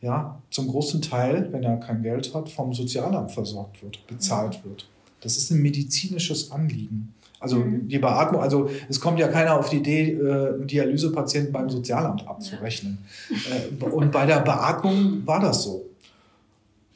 ja, 0.00 0.40
zum 0.50 0.68
großen 0.68 1.02
Teil, 1.02 1.48
wenn 1.52 1.64
er 1.64 1.76
kein 1.78 2.02
Geld 2.02 2.34
hat, 2.34 2.48
vom 2.48 2.72
Sozialamt 2.72 3.32
versorgt 3.32 3.82
wird, 3.82 4.06
bezahlt 4.06 4.64
mhm. 4.64 4.70
wird. 4.70 4.88
Das 5.20 5.36
ist 5.36 5.50
ein 5.50 5.60
medizinisches 5.60 6.52
Anliegen. 6.52 7.14
Also 7.40 7.58
mhm. 7.58 7.88
die 7.88 7.98
Beatmung, 7.98 8.40
also 8.40 8.68
es 8.88 9.00
kommt 9.00 9.18
ja 9.18 9.28
keiner 9.28 9.58
auf 9.58 9.70
die 9.70 9.76
Idee, 9.76 10.12
äh, 10.12 10.54
einen 10.54 10.66
Dialysepatienten 10.66 11.52
beim 11.52 11.68
Sozialamt 11.70 12.26
abzurechnen. 12.26 12.98
Ja. 13.30 13.86
Äh, 13.86 13.90
und 13.90 14.12
bei 14.12 14.26
der 14.26 14.40
Beatmung 14.40 15.26
war 15.26 15.40
das 15.40 15.62
so. 15.62 15.84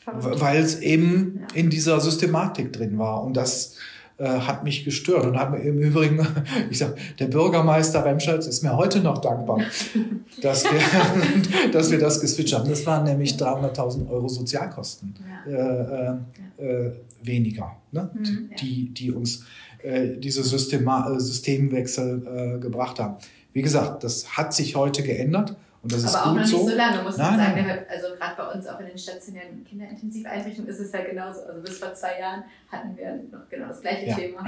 Weil 0.04 0.60
es 0.60 0.80
eben 0.80 1.40
ja. 1.40 1.60
in 1.60 1.70
dieser 1.70 2.00
Systematik 2.00 2.72
drin 2.72 2.98
war. 2.98 3.22
Und 3.22 3.36
das 3.36 3.76
äh, 4.22 4.38
hat 4.38 4.62
mich 4.62 4.84
gestört 4.84 5.26
und 5.26 5.36
hat 5.36 5.50
mir 5.50 5.58
im 5.58 5.78
Übrigen, 5.78 6.24
ich 6.70 6.78
sag, 6.78 6.94
der 7.18 7.26
Bürgermeister 7.26 8.04
Remschatz 8.04 8.46
ist 8.46 8.62
mir 8.62 8.76
heute 8.76 9.00
noch 9.00 9.18
dankbar, 9.18 9.58
dass 10.42 10.62
wir, 10.64 11.70
dass 11.72 11.90
wir 11.90 11.98
das 11.98 12.20
geswitcht 12.20 12.54
haben. 12.54 12.68
Das 12.68 12.86
waren 12.86 13.02
nämlich 13.02 13.32
300.000 13.32 14.08
Euro 14.08 14.28
Sozialkosten 14.28 15.14
ja. 15.50 16.20
äh, 16.56 16.64
äh, 16.64 16.92
weniger, 17.24 17.72
ne? 17.90 18.10
Mhm, 18.14 18.50
die, 18.60 18.94
die 18.94 19.10
uns 19.10 19.44
äh, 19.82 20.10
diese 20.16 20.44
Systema 20.44 21.18
Systemwechsel 21.18 22.56
äh, 22.56 22.60
gebracht 22.60 23.00
haben. 23.00 23.16
Wie 23.52 23.62
gesagt, 23.62 24.04
das 24.04 24.36
hat 24.36 24.54
sich 24.54 24.76
heute 24.76 25.02
geändert 25.02 25.56
und 25.82 25.92
das 25.92 26.04
aber 26.04 26.08
ist 26.08 26.16
auch 26.16 26.24
gut 26.24 26.34
noch 26.34 26.40
nicht 26.42 26.50
so, 26.50 26.68
so 26.68 26.76
lange, 26.76 27.02
muss 27.02 27.16
man 27.16 27.38
sagen. 27.38 27.66
Nein. 27.66 27.78
Also 27.88 28.06
gerade 28.16 28.36
bei 28.36 28.54
uns 28.54 28.66
auch 28.68 28.78
in 28.78 28.86
den 28.86 28.98
stationären 28.98 29.64
Kinderintensiveinrichtungen 29.64 30.70
ist 30.70 30.78
es 30.78 30.92
ja 30.92 31.02
genauso. 31.02 31.40
Also 31.40 31.60
bis 31.60 31.78
vor 31.78 31.92
zwei 31.92 32.20
Jahren 32.20 32.44
hatten 32.70 32.96
wir 32.96 33.20
noch 33.32 33.48
genau 33.50 33.66
das 33.66 33.80
gleiche 33.80 34.06
ja. 34.06 34.16
Thema. 34.16 34.44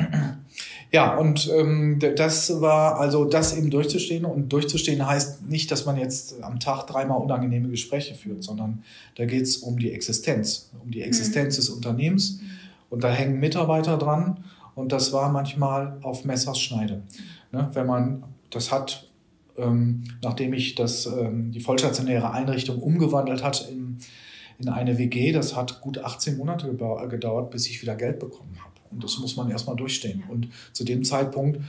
Ja, 0.92 1.16
und 1.16 1.50
ähm, 1.52 1.98
das 1.98 2.60
war, 2.60 3.00
also 3.00 3.24
das 3.24 3.56
eben 3.56 3.68
durchzustehen. 3.68 4.24
Und 4.24 4.52
durchzustehen 4.52 5.04
heißt 5.04 5.44
nicht, 5.48 5.72
dass 5.72 5.86
man 5.86 5.96
jetzt 5.96 6.40
am 6.40 6.60
Tag 6.60 6.86
dreimal 6.86 7.20
unangenehme 7.20 7.68
Gespräche 7.68 8.14
führt, 8.14 8.44
sondern 8.44 8.84
da 9.16 9.24
geht 9.24 9.42
es 9.42 9.56
um 9.56 9.76
die 9.76 9.90
Existenz, 9.90 10.70
um 10.84 10.92
die 10.92 11.02
Existenz 11.02 11.56
mhm. 11.56 11.60
des 11.60 11.68
Unternehmens. 11.70 12.40
Und 12.90 13.02
da 13.02 13.10
hängen 13.10 13.40
Mitarbeiter 13.40 13.98
dran. 13.98 14.44
Und 14.76 14.92
das 14.92 15.12
war 15.12 15.32
manchmal 15.32 15.98
auf 16.02 16.24
Messers 16.24 16.60
Schneide. 16.60 17.02
Ne? 17.50 17.68
Wenn 17.72 17.86
man 17.86 18.22
das 18.50 18.70
hat 18.70 19.08
ähm, 19.56 20.04
nachdem 20.22 20.52
ich 20.52 20.74
das, 20.74 21.06
ähm, 21.06 21.52
die 21.52 21.60
vollstationäre 21.60 22.32
Einrichtung 22.32 22.78
umgewandelt 22.80 23.42
hat 23.42 23.68
in, 23.70 23.98
in 24.58 24.68
eine 24.68 24.98
WG. 24.98 25.32
Das 25.32 25.56
hat 25.56 25.80
gut 25.80 25.98
18 25.98 26.36
Monate 26.36 26.74
gedauert, 27.08 27.50
bis 27.50 27.66
ich 27.68 27.80
wieder 27.82 27.96
Geld 27.96 28.18
bekommen 28.18 28.56
habe. 28.60 28.74
Und 28.90 29.02
das 29.02 29.18
muss 29.18 29.36
man 29.36 29.50
erstmal 29.50 29.76
durchstehen. 29.76 30.24
Und 30.28 30.48
zu 30.72 30.84
dem 30.84 31.04
Zeitpunkt, 31.04 31.60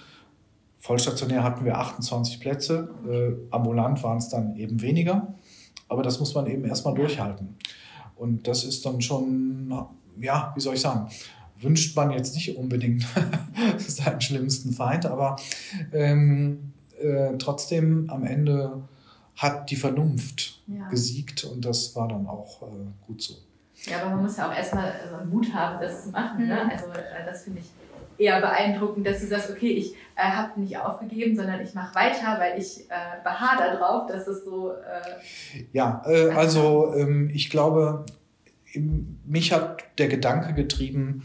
vollstationär 0.79 1.43
hatten 1.43 1.65
wir 1.65 1.77
28 1.77 2.39
Plätze, 2.39 2.89
äh, 3.09 3.53
ambulant 3.53 4.03
waren 4.03 4.17
es 4.17 4.29
dann 4.29 4.55
eben 4.55 4.81
weniger. 4.81 5.35
Aber 5.87 6.03
das 6.03 6.19
muss 6.19 6.33
man 6.33 6.47
eben 6.47 6.65
erstmal 6.65 6.93
durchhalten. 6.93 7.55
Und 8.15 8.47
das 8.47 8.63
ist 8.63 8.85
dann 8.85 9.01
schon, 9.01 9.71
ja, 10.19 10.53
wie 10.55 10.61
soll 10.61 10.75
ich 10.75 10.81
sagen, 10.81 11.09
wünscht 11.59 11.95
man 11.95 12.11
jetzt 12.11 12.35
nicht 12.35 12.57
unbedingt 12.57 13.05
seinen 13.77 14.21
schlimmsten 14.21 14.71
Feind, 14.73 15.05
aber 15.05 15.35
ähm, 15.93 16.73
äh, 16.99 17.37
trotzdem 17.37 18.09
am 18.09 18.25
Ende 18.25 18.81
hat 19.35 19.69
die 19.69 19.75
Vernunft 19.75 20.61
ja. 20.67 20.87
gesiegt 20.89 21.43
und 21.43 21.65
das 21.65 21.95
war 21.95 22.07
dann 22.07 22.27
auch 22.27 22.61
äh, 22.63 23.05
gut 23.05 23.21
so. 23.21 23.35
Ja, 23.85 24.01
aber 24.01 24.11
man 24.11 24.23
muss 24.23 24.37
ja 24.37 24.49
auch 24.49 24.55
erstmal 24.55 24.91
also 24.91 25.25
Mut 25.29 25.53
haben, 25.53 25.81
das 25.81 26.05
zu 26.05 26.09
machen. 26.09 26.47
Ne? 26.47 26.55
Mhm. 26.63 26.67
Ne? 26.67 26.71
Also 26.71 26.85
äh, 26.91 27.25
das 27.25 27.43
finde 27.43 27.59
ich 27.59 27.69
eher 28.17 28.39
beeindruckend, 28.39 29.05
dass 29.05 29.19
du 29.19 29.27
sagst, 29.27 29.49
okay, 29.49 29.71
ich 29.71 29.93
äh, 30.15 30.21
habe 30.21 30.59
nicht 30.59 30.77
aufgegeben, 30.77 31.35
sondern 31.35 31.61
ich 31.61 31.73
mache 31.73 31.93
weiter, 31.95 32.39
weil 32.39 32.59
ich 32.59 32.89
äh, 32.89 33.23
beharre 33.23 33.77
darauf, 33.77 34.07
dass 34.07 34.27
es 34.27 34.45
so... 34.45 34.71
Äh, 34.71 35.63
ja, 35.73 36.01
äh, 36.05 36.29
also 36.29 36.93
ähm, 36.95 37.29
ich 37.33 37.49
glaube, 37.49 38.05
mich 39.25 39.51
hat 39.51 39.83
der 39.97 40.07
Gedanke 40.07 40.53
getrieben, 40.53 41.23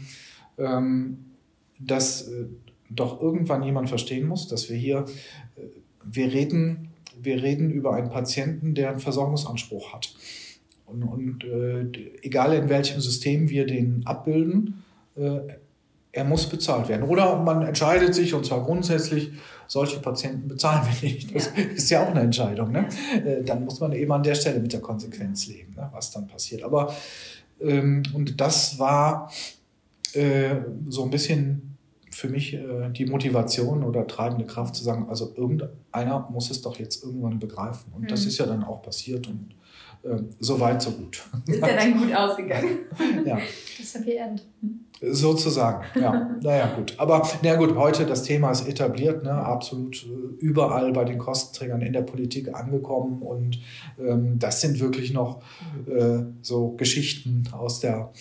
ähm, 0.57 1.31
dass 1.79 2.27
äh, 2.27 2.45
doch 2.89 3.21
irgendwann 3.21 3.63
jemand 3.63 3.89
verstehen 3.89 4.27
muss, 4.27 4.47
dass 4.47 4.69
wir 4.69 4.75
hier, 4.75 5.05
wir 6.03 6.31
reden, 6.31 6.89
wir 7.21 7.41
reden 7.41 7.71
über 7.71 7.93
einen 7.93 8.09
Patienten, 8.09 8.75
der 8.75 8.89
einen 8.89 8.99
Versorgungsanspruch 8.99 9.93
hat. 9.93 10.13
Und, 10.85 11.03
und 11.03 11.43
äh, 11.43 11.85
egal 12.21 12.53
in 12.53 12.69
welchem 12.69 12.99
System 12.99 13.49
wir 13.49 13.65
den 13.65 14.05
abbilden, 14.05 14.83
äh, 15.15 15.39
er 16.13 16.23
muss 16.25 16.47
bezahlt 16.47 16.89
werden. 16.89 17.07
Oder 17.07 17.41
man 17.41 17.61
entscheidet 17.61 18.13
sich, 18.13 18.33
und 18.33 18.45
zwar 18.45 18.63
grundsätzlich, 18.63 19.31
solche 19.67 19.99
Patienten 19.99 20.49
bezahlen 20.49 20.85
wir 20.85 21.09
nicht. 21.09 21.33
Das 21.33 21.51
ja. 21.55 21.63
ist 21.63 21.89
ja 21.89 22.03
auch 22.03 22.09
eine 22.09 22.21
Entscheidung. 22.21 22.71
Ne? 22.71 22.89
Äh, 23.25 23.43
dann 23.43 23.63
muss 23.63 23.79
man 23.79 23.93
eben 23.93 24.11
an 24.11 24.23
der 24.23 24.35
Stelle 24.35 24.59
mit 24.59 24.73
der 24.73 24.81
Konsequenz 24.81 25.47
leben, 25.47 25.73
ne? 25.75 25.89
was 25.93 26.11
dann 26.11 26.27
passiert. 26.27 26.63
Aber 26.63 26.93
ähm, 27.61 28.03
und 28.13 28.41
das 28.41 28.77
war 28.79 29.31
äh, 30.13 30.55
so 30.89 31.03
ein 31.03 31.09
bisschen 31.09 31.70
für 32.21 32.29
mich 32.29 32.53
äh, 32.53 32.89
die 32.91 33.07
Motivation 33.07 33.83
oder 33.83 34.05
treibende 34.05 34.45
Kraft 34.45 34.75
zu 34.75 34.83
sagen, 34.83 35.07
also 35.09 35.33
irgendeiner 35.35 36.27
muss 36.29 36.51
es 36.51 36.61
doch 36.61 36.77
jetzt 36.77 37.03
irgendwann 37.03 37.39
begreifen. 37.39 37.91
Und 37.95 38.03
mhm. 38.03 38.07
das 38.07 38.25
ist 38.25 38.37
ja 38.37 38.45
dann 38.45 38.63
auch 38.63 38.83
passiert 38.83 39.27
und 39.27 39.55
äh, 40.03 40.21
so 40.39 40.59
weit, 40.59 40.83
so 40.83 40.91
gut. 40.91 41.23
Ist 41.47 41.61
ja 41.61 41.75
dann 41.75 41.97
gut 41.97 42.13
ausgegangen. 42.13 42.77
ja. 43.25 43.39
Das 43.77 43.95
Happy 43.95 44.17
End. 44.17 44.45
Sozusagen, 45.01 45.83
ja. 45.99 46.29
Naja, 46.43 46.75
gut. 46.75 46.93
Aber 46.99 47.27
naja, 47.41 47.55
gut, 47.55 47.75
heute 47.75 48.05
das 48.05 48.21
Thema 48.21 48.51
ist 48.51 48.67
etabliert, 48.67 49.23
ne? 49.23 49.31
absolut 49.31 50.05
äh, 50.05 50.45
überall 50.45 50.91
bei 50.93 51.05
den 51.05 51.17
Kostenträgern 51.17 51.81
in 51.81 51.91
der 51.91 52.03
Politik 52.03 52.53
angekommen. 52.53 53.23
Und 53.23 53.59
ähm, 53.99 54.37
das 54.37 54.61
sind 54.61 54.79
wirklich 54.79 55.11
noch 55.11 55.41
äh, 55.87 56.19
so 56.43 56.73
Geschichten 56.73 57.45
aus 57.51 57.79
der 57.79 58.11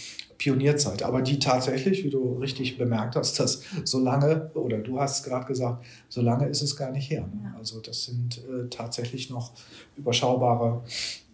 Pionierzeit, 0.41 1.03
aber 1.03 1.21
die 1.21 1.39
tatsächlich, 1.39 2.03
wie 2.03 2.09
du 2.09 2.39
richtig 2.39 2.79
bemerkt 2.79 3.15
hast, 3.15 3.39
dass 3.39 3.63
so 3.85 3.99
lange, 3.99 4.51
oder 4.55 4.79
du 4.79 4.99
hast 4.99 5.23
gerade 5.23 5.45
gesagt, 5.45 5.85
so 6.09 6.23
lange 6.23 6.49
ist 6.49 6.63
es 6.63 6.77
gar 6.77 6.91
nicht 6.91 7.11
her. 7.11 7.21
Ne? 7.21 7.55
Also 7.59 7.79
das 7.81 8.07
sind 8.07 8.39
äh, 8.39 8.67
tatsächlich 8.71 9.29
noch 9.29 9.53
überschaubare 9.99 10.83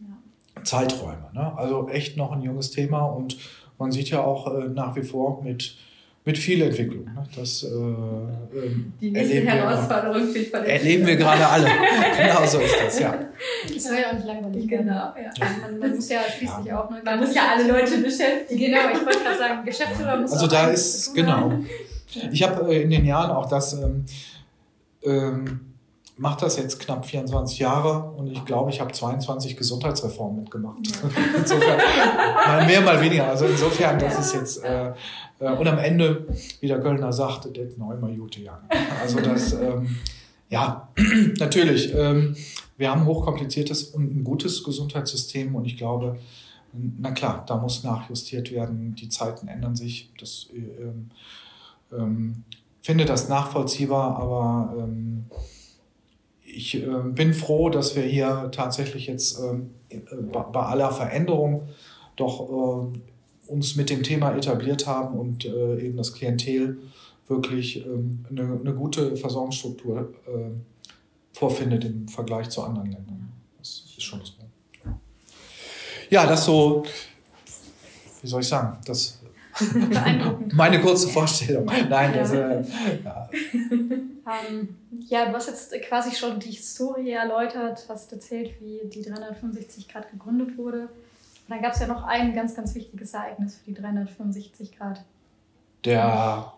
ja. 0.01 0.65
Zeiträume. 0.65 1.31
Ne? 1.33 1.57
Also 1.57 1.89
echt 1.89 2.17
noch 2.17 2.33
ein 2.33 2.43
junges 2.43 2.73
Thema 2.73 3.05
und 3.05 3.39
man 3.79 3.93
sieht 3.93 4.11
ja 4.11 4.25
auch 4.25 4.53
äh, 4.53 4.69
nach 4.71 4.97
wie 4.97 5.05
vor 5.05 5.41
mit 5.41 5.77
mit 6.27 6.37
viel 6.37 6.61
Entwicklung. 6.61 7.05
Ne? 7.05 7.25
Das 7.37 7.63
äh, 7.63 7.69
ähm, 7.69 8.93
Die 9.01 9.13
nächste 9.13 9.35
erleben, 9.37 9.49
Herausforderung 9.49 10.27
für 10.27 10.35
wir, 10.35 10.55
erleben 10.65 11.07
wir 11.07 11.17
gerade 11.17 11.47
alle. 11.47 11.67
genau 12.19 12.45
so 12.45 12.59
ist 12.59 12.75
das, 12.85 12.99
ja. 12.99 13.15
Das 13.73 13.85
soll 13.85 13.97
ja 13.97 14.09
auch 14.11 14.15
nicht 14.15 14.27
langweilig 14.27 14.69
Genau, 14.69 14.93
ja. 14.93 15.15
Man, 15.63 15.79
man 15.79 15.95
muss 15.95 16.09
ja 16.09 16.21
schließlich 16.23 16.67
Ja. 16.67 16.83
auch... 16.85 16.91
Ne, 16.91 17.01
Man 17.05 17.21
muss 17.21 17.33
ja 17.33 17.43
alle 17.55 17.69
Leute 17.69 17.99
beschäftigen. 17.99 18.61
Genau, 18.61 18.91
ich 18.93 19.07
wollte 19.07 19.21
gerade 19.21 19.39
sagen, 19.39 19.65
Geschäftsführer 19.65 20.17
muss 20.21 20.33
Also 20.33 20.47
auch 20.47 20.51
da 20.51 20.67
ist, 20.67 21.15
genau. 21.15 21.53
Ich 22.33 22.43
habe 22.43 22.75
äh, 22.75 22.83
in 22.83 22.91
den 22.91 23.07
Jahren 23.07 23.31
auch 23.31 23.49
das, 23.49 23.75
ähm, 23.75 24.05
ähm, 25.05 25.61
mache 26.19 26.41
das 26.41 26.57
jetzt 26.57 26.81
knapp 26.81 27.05
24 27.05 27.59
Jahre 27.59 28.11
und 28.13 28.29
ich 28.29 28.45
glaube, 28.45 28.71
ich 28.71 28.81
habe 28.81 28.93
22 28.93 29.57
Gesundheitsreformen 29.57 30.43
mitgemacht. 30.43 30.79
insofern, 31.37 31.79
mal 32.47 32.67
mehr, 32.67 32.81
mal 32.81 33.01
weniger. 33.01 33.29
Also 33.29 33.45
insofern, 33.45 33.99
das 33.99 34.19
ist 34.19 34.35
jetzt, 34.35 34.65
äh, 34.65 34.93
äh, 35.39 35.51
und 35.51 35.67
am 35.69 35.79
Ende, 35.79 36.27
wie 36.61 36.69
der 36.69 36.81
Kölner 36.81 37.13
sagte, 37.13 37.51
das 37.51 37.77
neunmal 37.77 38.15
gute 38.17 38.41
Jahr. 38.41 38.63
Also 39.01 39.21
das, 39.21 39.53
ähm, 39.53 39.97
ja, 40.49 40.89
natürlich, 41.39 41.95
ähm, 41.95 42.35
wir 42.79 42.91
haben 42.91 43.03
ein 43.03 43.07
hochkompliziertes 43.07 43.85
und 43.85 44.17
ein 44.17 44.25
gutes 44.25 44.65
Gesundheitssystem 44.65 45.55
und 45.55 45.67
ich 45.67 45.77
glaube, 45.77 46.19
na 46.73 47.11
klar, 47.11 47.45
da 47.47 47.57
muss 47.57 47.85
nachjustiert 47.85 48.53
werden, 48.53 48.95
die 48.95 49.09
Zeiten 49.09 49.49
ändern 49.49 49.77
sich. 49.77 50.11
Das 50.19 50.49
äh, 50.53 50.83
ähm, 50.83 51.11
ähm, 51.93 52.45
finde 52.81 53.05
das 53.05 53.29
nachvollziehbar, 53.29 54.19
aber 54.19 54.75
ähm, 54.79 55.27
ich 56.57 56.75
äh, 56.75 56.87
bin 57.05 57.35
froh, 57.35 57.69
dass 57.69 57.97
wir 57.97 58.03
hier 58.03 58.49
tatsächlich 58.51 59.07
jetzt 59.07 59.39
ähm, 59.39 59.71
äh, 59.91 59.99
bei, 59.99 60.61
aller 60.61 60.91
Veränderung 60.91 61.69
doch 62.17 62.49
äh, 62.49 63.51
uns 63.51 63.77
mit 63.77 63.91
dem 63.91 64.03
Thema 64.03 64.33
etabliert 64.35 64.87
haben 64.87 65.19
und 65.19 65.45
äh, 65.45 65.79
eben 65.81 65.97
das 65.97 66.15
Klientel 66.15 66.79
wirklich 67.29 67.85
ähm, 67.85 68.25
eine, 68.31 68.59
eine 68.61 68.75
gute 68.75 69.17
Versorgungsstruktur 69.17 70.15
vorfindet 71.33 71.85
im 71.85 72.09
Vergleich 72.09 72.49
zu 72.49 72.63
anderen 72.63 72.91
Ländern. 72.91 73.33
Das 73.59 73.85
ist 73.97 74.03
schon 74.03 74.21
so. 74.25 74.33
Ja, 76.09 76.27
das 76.27 76.45
so, 76.45 76.85
wie 78.23 78.29
soll 78.29 78.41
ich 78.41 78.49
sagen, 78.49 78.79
das 78.87 79.21
meine 80.53 80.81
kurze 80.81 81.09
Vorstellung. 81.09 81.67
Nein, 81.67 82.13
das, 82.15 82.33
äh, 82.33 82.63
ja, 83.05 83.29
Ähm, 84.27 84.77
ja, 85.09 85.27
du 85.27 85.35
hast 85.35 85.47
jetzt 85.49 85.73
quasi 85.89 86.15
schon 86.15 86.41
die 86.41 86.51
Historie 86.51 87.11
erläutert, 87.13 87.85
hast 87.89 88.13
erzählt, 88.13 88.61
wie 88.61 88.81
die 88.89 89.03
365 89.03 89.89
Grad 89.89 90.11
gegründet 90.11 90.57
wurde. 90.59 90.83
Und 90.83 90.89
dann 91.51 91.63
gab 91.63 91.75
es 91.75 91.81
ja 91.81 91.87
noch 91.87 92.03
ein 92.05 92.35
ganz, 92.35 92.55
ganz 92.57 92.75
wichtiges 92.75 93.15
Ereignis 93.15 93.57
für 93.59 93.71
die 93.71 93.75
365 93.81 94.77
Grad. 94.77 95.05
der, 95.85 96.53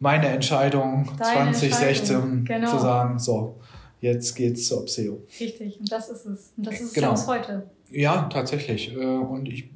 meine 0.00 0.26
Entscheidung 0.28 1.04
Deine 1.18 1.52
2016 1.52 1.88
Entscheidung, 2.16 2.44
genau. 2.44 2.70
zu 2.70 2.78
sagen, 2.78 3.18
so, 3.18 3.54
jetzt 4.00 4.34
geht's 4.34 4.66
zur 4.66 4.80
Obseo. 4.80 5.20
Richtig, 5.38 5.78
und 5.78 5.90
das 5.92 6.08
ist 6.08 6.24
es. 6.26 6.52
Und 6.56 6.66
das 6.66 6.74
ist 6.74 6.82
es 6.88 6.92
Genau. 6.94 7.06
ja 7.08 7.12
bis 7.12 7.26
heute. 7.28 7.70
Ja, 7.90 8.22
tatsächlich. 8.32 8.92
Äh, 8.92 8.96
Und 9.04 9.46
ich 9.46 9.68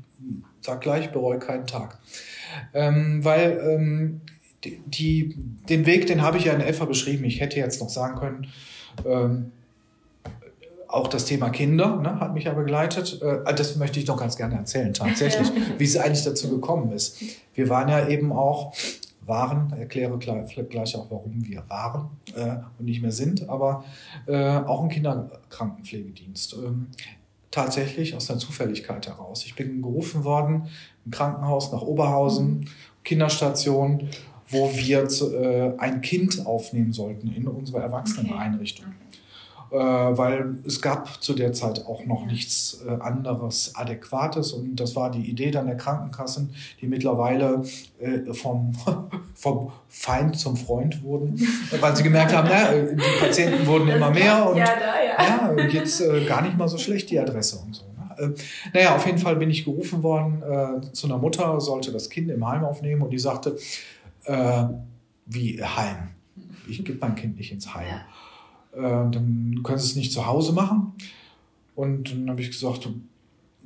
sag 0.61 0.81
gleich, 0.81 1.11
bereue 1.13 1.39
keinen 1.39 1.67
Tag. 1.67 1.99
Ähm, 2.75 3.25
weil 3.25 3.61
ähm, 3.65 4.21
die, 4.65 4.81
die, 4.87 5.37
den 5.69 5.87
Weg, 5.87 6.07
den 6.07 6.23
habe 6.23 6.39
ich 6.39 6.45
ja 6.45 6.53
in 6.53 6.61
Elfer 6.61 6.87
beschrieben. 6.87 7.25
Ich 7.25 7.41
hätte 7.41 7.57
jetzt 7.57 7.81
noch 7.81 7.89
sagen 7.89 8.19
können, 8.19 8.47
ähm, 9.05 9.53
auch 10.89 11.09
das 11.09 11.25
Thema 11.25 11.51
Kinder 11.51 11.97
ne, 11.97 12.21
hat 12.21 12.35
mich 12.35 12.45
ja 12.45 12.53
begleitet. 12.53 13.21
Äh, 13.23 13.55
das 13.55 13.77
möchte 13.77 13.99
ich 13.99 14.07
noch 14.07 14.19
ganz 14.19 14.37
gerne 14.37 14.57
erzählen, 14.57 14.93
tatsächlich, 14.93 15.51
wie 15.79 15.85
es 15.85 15.97
eigentlich 15.97 16.25
dazu 16.25 16.51
gekommen 16.51 16.93
ist. 16.93 17.23
Wir 17.55 17.69
waren 17.69 17.89
ja 17.89 18.09
eben 18.09 18.33
auch, 18.33 18.75
waren, 19.25 19.73
erkläre 19.79 20.19
gleich, 20.19 20.55
gleich 20.69 20.97
auch, 20.97 21.11
warum 21.11 21.47
wir 21.47 21.65
waren 21.69 22.11
äh, 22.37 22.57
und 22.79 22.85
nicht 22.85 23.03
mehr 23.03 23.13
sind, 23.13 23.49
aber 23.49 23.85
äh, 24.27 24.59
auch 24.59 24.83
ein 24.83 24.89
Kinderkrankenpflegedienst. 24.91 26.55
Ähm, 26.55 26.89
tatsächlich 27.51 28.17
aus 28.17 28.27
der 28.27 28.39
Zufälligkeit 28.39 29.07
heraus. 29.07 29.45
Ich 29.45 29.55
bin 29.55 29.83
gerufen 29.83 30.25
worden 30.25 30.69
im 31.05 31.11
Krankenhaus 31.13 31.71
nach 31.71 31.83
Oberhausen, 31.83 32.69
Kinderstation, 33.05 34.09
wo 34.53 34.71
wir 34.75 35.09
zu, 35.09 35.35
äh, 35.35 35.75
ein 35.79 36.01
Kind 36.01 36.47
aufnehmen 36.47 36.93
sollten 36.93 37.33
in 37.33 37.49
unsere 37.49 37.81
Erwachseneneinrichtung. 37.81 38.87
Äh, 39.73 39.79
weil 39.79 40.57
es 40.67 40.83
gab 40.83 41.23
zu 41.23 41.33
der 41.33 41.55
Zeit 41.55 41.87
auch 41.87 42.05
noch 42.05 42.27
nichts 42.27 42.85
äh, 42.87 42.91
anderes 42.91 43.73
Adäquates 43.75 44.53
und 44.53 44.77
das 44.77 44.95
war 44.97 45.11
die 45.11 45.23
Idee 45.23 45.51
dann 45.51 45.67
der 45.67 45.79
Krankenkassen, 45.79 46.55
die 46.83 46.87
mittlerweile 46.87 47.63
äh, 47.99 48.35
vom, 48.35 48.73
vom 49.35 49.73
Feind 49.89 50.39
zum 50.39 50.59
Freund 50.59 51.03
wurden, 51.03 51.41
weil 51.81 51.97
sie 51.97 52.03
gemerkt 52.03 52.37
haben, 52.37 52.49
na, 52.51 52.71
äh, 52.71 52.95
die 52.95 53.19
Patienten 53.19 53.67
wurden 53.67 53.89
immer 53.89 54.11
mehr 54.11 54.47
und 54.47 54.59
ja, 54.59 54.67
da, 54.67 55.25
ja. 55.25 55.57
ja, 55.57 55.67
jetzt 55.69 56.03
äh, 56.03 56.23
gar 56.27 56.43
nicht 56.43 56.59
mal 56.59 56.69
so 56.69 56.77
schlecht 56.77 57.09
die 57.09 57.19
Adresse 57.19 57.57
und 57.65 57.75
so. 57.75 57.85
Ne? 57.85 58.35
Äh, 58.35 58.41
naja, 58.75 58.97
auf 58.97 59.07
jeden 59.07 59.19
Fall 59.19 59.37
bin 59.37 59.49
ich 59.49 59.65
gerufen 59.65 60.03
worden 60.03 60.43
zu 60.93 61.07
einer 61.07 61.17
Mutter, 61.17 61.59
sollte 61.63 61.93
das 61.93 62.11
Kind 62.11 62.31
im 62.31 62.47
Heim 62.47 62.63
aufnehmen 62.63 63.01
und 63.01 63.09
die 63.09 63.19
sagte, 63.19 63.57
äh, 64.25 64.65
wie 65.27 65.63
Heim? 65.63 66.09
Ich 66.69 66.85
gebe 66.85 66.99
mein 67.01 67.15
Kind 67.15 67.37
nicht 67.37 67.53
ins 67.53 67.75
Heim. 67.75 68.01
Äh, 68.75 68.81
dann 68.81 69.61
können 69.63 69.79
Sie 69.79 69.87
es 69.91 69.97
nicht 69.97 70.13
zu 70.13 70.27
Hause 70.27 70.53
machen. 70.53 70.93
Und 71.75 72.11
dann 72.13 72.31
habe 72.31 72.41
ich 72.41 72.51
gesagt, 72.51 72.89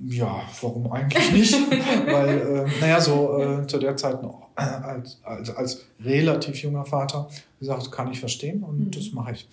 ja, 0.06 0.42
warum 0.60 0.90
eigentlich 0.92 1.32
nicht? 1.32 1.54
Weil, 2.06 2.38
äh, 2.66 2.80
naja, 2.80 3.00
so 3.00 3.38
äh, 3.40 3.66
zu 3.66 3.78
der 3.78 3.96
Zeit 3.96 4.22
noch 4.22 4.48
äh, 4.56 4.60
als, 4.62 5.20
als, 5.24 5.50
als 5.50 5.86
relativ 6.04 6.56
junger 6.62 6.84
Vater 6.84 7.28
gesagt, 7.58 7.90
kann 7.92 8.10
ich 8.10 8.20
verstehen 8.20 8.62
und 8.62 8.78
Mhm. 8.78 8.90
das 8.90 9.12
mache 9.12 9.32
ich. 9.32 9.48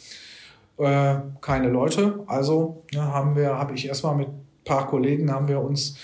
Äh, 0.77 1.15
keine 1.39 1.69
Leute, 1.69 2.23
also 2.27 2.83
ja, 2.91 3.03
haben 3.03 3.35
wir, 3.35 3.57
habe 3.57 3.73
ich 3.75 3.87
erstmal 3.87 4.15
mit 4.15 4.27
ein 4.27 4.41
paar 4.65 4.87
Kollegen 4.87 5.31
haben 5.31 5.47
wir 5.47 5.61
uns 5.61 5.95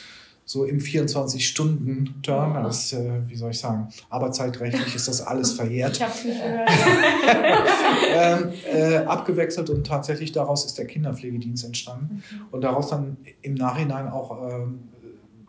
so 0.49 0.63
im 0.65 0.79
24-Stunden-Turn, 0.79 2.57
Oh. 2.57 2.63
das, 2.63 2.91
äh, 2.93 3.21
wie 3.27 3.35
soll 3.35 3.51
ich 3.51 3.59
sagen, 3.59 3.87
arbeitszeitrechtlich 4.09 4.95
ist 4.95 5.07
das 5.07 5.21
alles 5.21 5.51
verjährt 5.59 5.97
Ich 5.97 6.01
habe 6.01 6.11
es 6.11 6.25
nicht 6.25 6.41
gehört. 6.41 6.69
ähm, 8.15 8.51
äh, 8.73 8.95
abgewechselt 9.05 9.69
und 9.69 9.85
tatsächlich 9.85 10.31
daraus 10.31 10.65
ist 10.65 10.79
der 10.79 10.87
Kinderpflegedienst 10.87 11.65
entstanden 11.65 12.23
und 12.49 12.61
daraus 12.61 12.89
dann 12.89 13.17
im 13.43 13.53
Nachhinein 13.53 14.07
auch 14.07 14.49
ähm, 14.49 14.79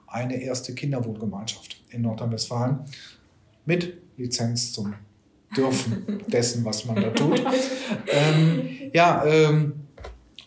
eine 0.06 0.42
erste 0.42 0.74
Kinderwohngemeinschaft 0.74 1.80
in 1.88 2.02
Nordrhein-Westfalen 2.02 2.80
mit 3.64 3.96
Lizenz 4.18 4.74
zum 4.74 4.92
Dürfen 5.56 6.22
dessen, 6.28 6.62
was 6.66 6.84
man 6.84 6.96
da 6.96 7.08
tut. 7.08 7.42
Ähm, 8.06 8.68
ja, 8.92 9.24
ähm, 9.24 9.72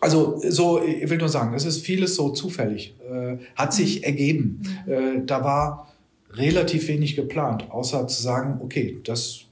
also 0.04 0.40
so, 0.50 0.84
ich 0.84 1.10
will 1.10 1.18
nur 1.18 1.30
sagen, 1.30 1.54
es 1.54 1.66
ist 1.66 1.86
vieles 1.86 2.16
so 2.16 2.30
zufällig, 2.30 2.96
äh, 3.10 3.38
hat 3.56 3.74
sich 3.74 4.04
ergeben. 4.04 4.62
Äh, 4.86 5.22
da 5.26 5.44
war 5.44 5.88
relativ 6.34 6.88
wenig 6.88 7.16
geplant, 7.16 7.72
außer 7.72 8.06
zu 8.08 8.22
sagen, 8.22 8.60
okay, 8.62 9.00
das, 9.06 9.46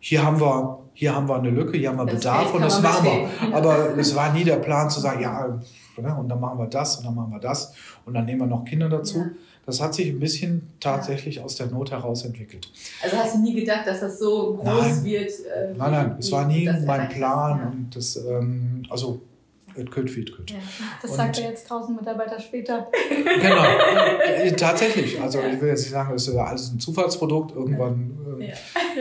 hier 0.00 0.24
haben 0.24 0.40
wir, 0.40 0.78
hier 0.94 1.14
haben 1.14 1.28
wir 1.28 1.36
eine 1.36 1.50
Lücke, 1.50 1.76
hier 1.76 1.90
haben 1.90 1.98
wir 1.98 2.06
Das 2.06 2.16
Bedarf 2.16 2.54
und 2.54 2.62
das 2.62 2.80
machen 2.80 3.04
wir. 3.04 3.54
Aber 3.54 3.94
es 3.98 4.16
war 4.16 4.32
nie 4.32 4.44
der 4.44 4.56
Plan 4.56 4.88
zu 4.88 5.00
sagen, 5.00 5.20
ja, 5.20 5.60
ne, 5.96 6.16
und 6.18 6.28
dann 6.28 6.40
machen 6.40 6.58
wir 6.58 6.66
das 6.66 6.96
und 6.96 7.06
dann 7.06 7.14
machen 7.14 7.30
wir 7.30 7.40
das 7.40 7.74
und 8.06 8.14
dann 8.14 8.24
nehmen 8.24 8.40
wir 8.40 8.46
noch 8.46 8.64
Kinder 8.64 8.88
dazu. 8.88 9.18
Ja. 9.18 9.30
Das 9.64 9.80
hat 9.80 9.94
sich 9.94 10.08
ein 10.08 10.18
bisschen 10.18 10.70
tatsächlich 10.80 11.40
aus 11.40 11.54
der 11.54 11.66
Not 11.66 11.92
heraus 11.92 12.24
entwickelt. 12.24 12.68
Also 13.00 13.16
hast 13.16 13.36
du 13.36 13.42
nie 13.42 13.54
gedacht, 13.54 13.86
dass 13.86 14.00
das 14.00 14.18
so 14.18 14.54
groß 14.54 14.64
Nein. 14.64 15.04
wird? 15.04 15.30
Äh, 15.30 15.74
Nein, 15.76 15.90
nein, 15.92 16.16
es 16.18 16.32
war 16.32 16.46
nie 16.46 16.68
mein 16.84 17.08
Plan 17.08 17.60
hast, 17.60 17.72
und 17.72 17.96
das, 17.96 18.16
ähm, 18.16 18.82
also, 18.90 19.20
it 19.76 19.90
could, 19.90 20.16
it 20.16 20.34
could. 20.36 20.50
Ja. 20.50 20.56
Das 21.02 21.10
Und- 21.10 21.16
sagt 21.16 21.38
er 21.40 21.50
jetzt 21.50 21.64
1000 21.64 21.98
Mitarbeiter 22.00 22.38
später. 22.40 22.88
Genau, 23.40 23.64
Äh, 24.26 24.52
tatsächlich. 24.52 25.20
Also 25.20 25.40
ich 25.40 25.60
will 25.60 25.68
jetzt 25.68 25.82
nicht 25.82 25.90
sagen, 25.92 26.12
das 26.12 26.28
ist 26.28 26.34
ja 26.34 26.44
alles 26.44 26.72
ein 26.72 26.78
Zufallsprodukt. 26.80 27.54
Irgendwann 27.56 28.18
äh, 28.40 28.52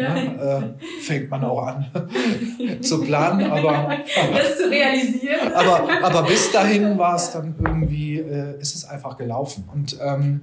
Ja. 0.02 0.14
ne, 0.14 0.76
äh, 0.80 1.02
fängt 1.02 1.30
man 1.30 1.44
auch 1.44 1.66
an 1.68 1.86
zu 2.82 3.02
planen, 3.02 3.50
aber, 3.52 3.98
Das 4.34 4.58
zu 4.58 4.70
realisieren. 4.70 5.54
aber, 5.54 5.88
aber 6.04 6.24
bis 6.28 6.52
dahin 6.52 6.98
war 6.98 7.16
es 7.16 7.32
dann 7.32 7.56
irgendwie, 7.60 8.20
äh, 8.20 8.60
ist 8.60 8.76
es 8.76 8.86
einfach 8.86 9.18
gelaufen. 9.18 9.68
Und, 9.74 9.98
ähm, 10.02 10.42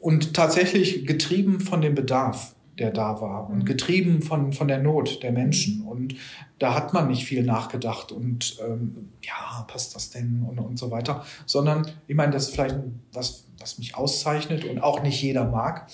und 0.00 0.34
tatsächlich 0.34 1.06
getrieben 1.06 1.60
von 1.60 1.80
dem 1.80 1.94
Bedarf, 1.94 2.54
der 2.78 2.90
da 2.90 3.20
war 3.20 3.48
und 3.48 3.58
Mhm. 3.58 3.64
getrieben 3.64 4.22
von, 4.22 4.52
von 4.52 4.68
der 4.68 4.78
Not 4.78 5.22
der 5.22 5.32
Menschen. 5.32 5.82
Und 5.82 6.14
da 6.58 6.74
hat 6.74 6.92
man 6.92 7.08
nicht 7.08 7.24
viel 7.24 7.42
nachgedacht 7.42 8.12
und 8.12 8.58
ähm, 8.66 9.10
ja, 9.22 9.64
passt 9.68 9.94
das 9.94 10.10
denn 10.10 10.44
und, 10.48 10.58
und 10.58 10.78
so 10.78 10.90
weiter, 10.90 11.24
sondern 11.46 11.86
ich 12.06 12.16
meine, 12.16 12.32
das 12.32 12.48
ist 12.48 12.54
vielleicht 12.54 12.76
was, 13.12 13.44
was 13.58 13.78
mich 13.78 13.96
auszeichnet 13.96 14.64
und 14.64 14.82
auch 14.82 15.02
nicht 15.02 15.20
jeder 15.22 15.44
mag. 15.44 15.88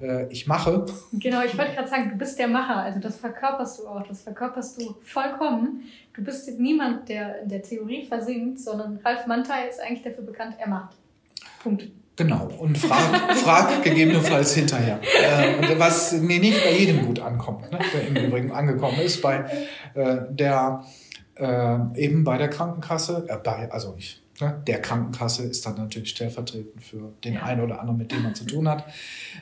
Äh, 0.00 0.26
ich 0.30 0.46
mache. 0.46 0.84
Genau, 1.12 1.42
ich 1.42 1.56
wollte 1.56 1.74
gerade 1.74 1.88
sagen, 1.88 2.10
du 2.10 2.16
bist 2.16 2.38
der 2.38 2.48
Macher, 2.48 2.76
also 2.76 3.00
das 3.00 3.16
verkörperst 3.16 3.78
du 3.80 3.88
auch, 3.88 4.02
das 4.06 4.22
verkörperst 4.22 4.80
du 4.80 4.96
vollkommen. 5.02 5.82
Du 6.14 6.22
bist 6.22 6.48
niemand, 6.58 7.08
der 7.08 7.42
in 7.42 7.48
der 7.48 7.62
Theorie 7.62 8.04
versinkt, 8.04 8.60
sondern 8.60 8.98
Ralf 9.04 9.26
Mantai 9.26 9.68
ist 9.68 9.80
eigentlich 9.80 10.02
dafür 10.02 10.24
bekannt, 10.24 10.56
er 10.58 10.68
macht. 10.68 10.96
Punkt. 11.62 11.88
Genau, 12.16 12.48
und 12.58 12.78
frag, 12.78 13.36
frag 13.36 13.82
gegebenenfalls 13.82 14.54
hinterher. 14.54 15.00
Äh, 15.02 15.78
was 15.78 16.12
mir 16.12 16.40
nicht 16.40 16.64
bei 16.64 16.72
jedem 16.72 17.04
gut 17.04 17.20
ankommt, 17.20 17.70
ne? 17.70 17.78
der 17.92 18.08
im 18.08 18.16
Übrigen 18.16 18.52
angekommen 18.52 18.98
ist, 19.00 19.20
bei 19.20 19.44
äh, 19.94 20.16
der 20.30 20.84
äh, 21.36 21.78
eben 21.94 22.24
bei 22.24 22.38
der 22.38 22.48
Krankenkasse, 22.48 23.26
äh, 23.28 23.36
bei, 23.36 23.70
also 23.70 23.94
ich, 23.98 24.22
ne? 24.40 24.62
der 24.66 24.80
Krankenkasse 24.80 25.42
ist 25.42 25.66
dann 25.66 25.76
natürlich 25.76 26.08
stellvertretend 26.08 26.82
für 26.82 27.12
den 27.22 27.34
ja. 27.34 27.42
einen 27.42 27.60
oder 27.60 27.80
anderen, 27.80 27.98
mit 27.98 28.10
dem 28.10 28.22
man 28.22 28.34
zu 28.34 28.46
tun 28.46 28.66
hat. 28.66 28.86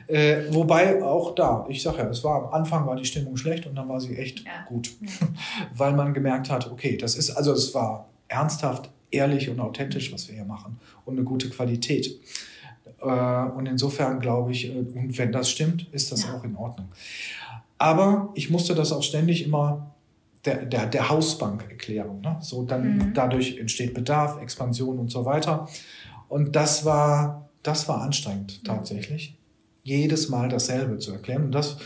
Äh, 0.07 0.43
wobei 0.49 1.01
auch 1.01 1.33
da, 1.33 1.65
ich 1.69 1.81
sage 1.81 1.99
ja, 1.99 2.09
es 2.09 2.25
war 2.25 2.43
am 2.43 2.53
Anfang 2.53 2.85
war 2.85 2.97
die 2.97 3.05
Stimmung 3.05 3.37
schlecht 3.37 3.65
und 3.65 3.75
dann 3.75 3.87
war 3.87 4.01
sie 4.01 4.17
echt 4.17 4.39
ja. 4.39 4.51
gut, 4.67 4.91
weil 5.73 5.93
man 5.93 6.13
gemerkt 6.13 6.49
hat, 6.49 6.69
okay, 6.69 6.97
das 6.97 7.15
ist, 7.15 7.31
also 7.31 7.53
es 7.53 7.73
war 7.73 8.09
ernsthaft, 8.27 8.89
ehrlich 9.11 9.49
und 9.49 9.61
authentisch, 9.61 10.11
was 10.11 10.27
wir 10.27 10.35
hier 10.35 10.45
machen 10.45 10.79
und 11.05 11.15
eine 11.15 11.23
gute 11.23 11.49
Qualität. 11.49 12.19
Äh, 13.05 13.49
und 13.55 13.67
insofern 13.67 14.19
glaube 14.19 14.51
ich, 14.51 14.69
äh, 14.69 14.79
und 14.79 15.17
wenn 15.17 15.31
das 15.31 15.49
stimmt, 15.49 15.87
ist 15.91 16.11
das 16.11 16.23
ja. 16.23 16.35
auch 16.35 16.43
in 16.43 16.55
Ordnung. 16.55 16.87
Aber 17.77 18.29
ich 18.33 18.49
musste 18.49 18.73
das 18.73 18.91
auch 18.91 19.03
ständig 19.03 19.45
immer 19.45 19.91
der, 20.45 20.65
der, 20.65 20.85
der 20.85 21.09
Hausbank 21.09 21.65
erklären. 21.69 22.21
Ne? 22.21 22.37
So 22.41 22.63
dann 22.63 22.97
mhm. 22.97 23.13
dadurch 23.13 23.57
entsteht 23.57 23.93
Bedarf, 23.93 24.41
Expansion 24.41 24.99
und 24.99 25.11
so 25.11 25.25
weiter. 25.25 25.67
Und 26.29 26.55
das 26.55 26.85
war, 26.85 27.49
das 27.63 27.87
war 27.87 28.01
anstrengend 28.01 28.61
mhm. 28.61 28.67
tatsächlich. 28.67 29.37
Jedes 29.83 30.29
Mal 30.29 30.49
dasselbe 30.49 30.97
zu 30.97 31.11
erklären. 31.11 31.45
Und 31.45 31.51
das 31.51 31.77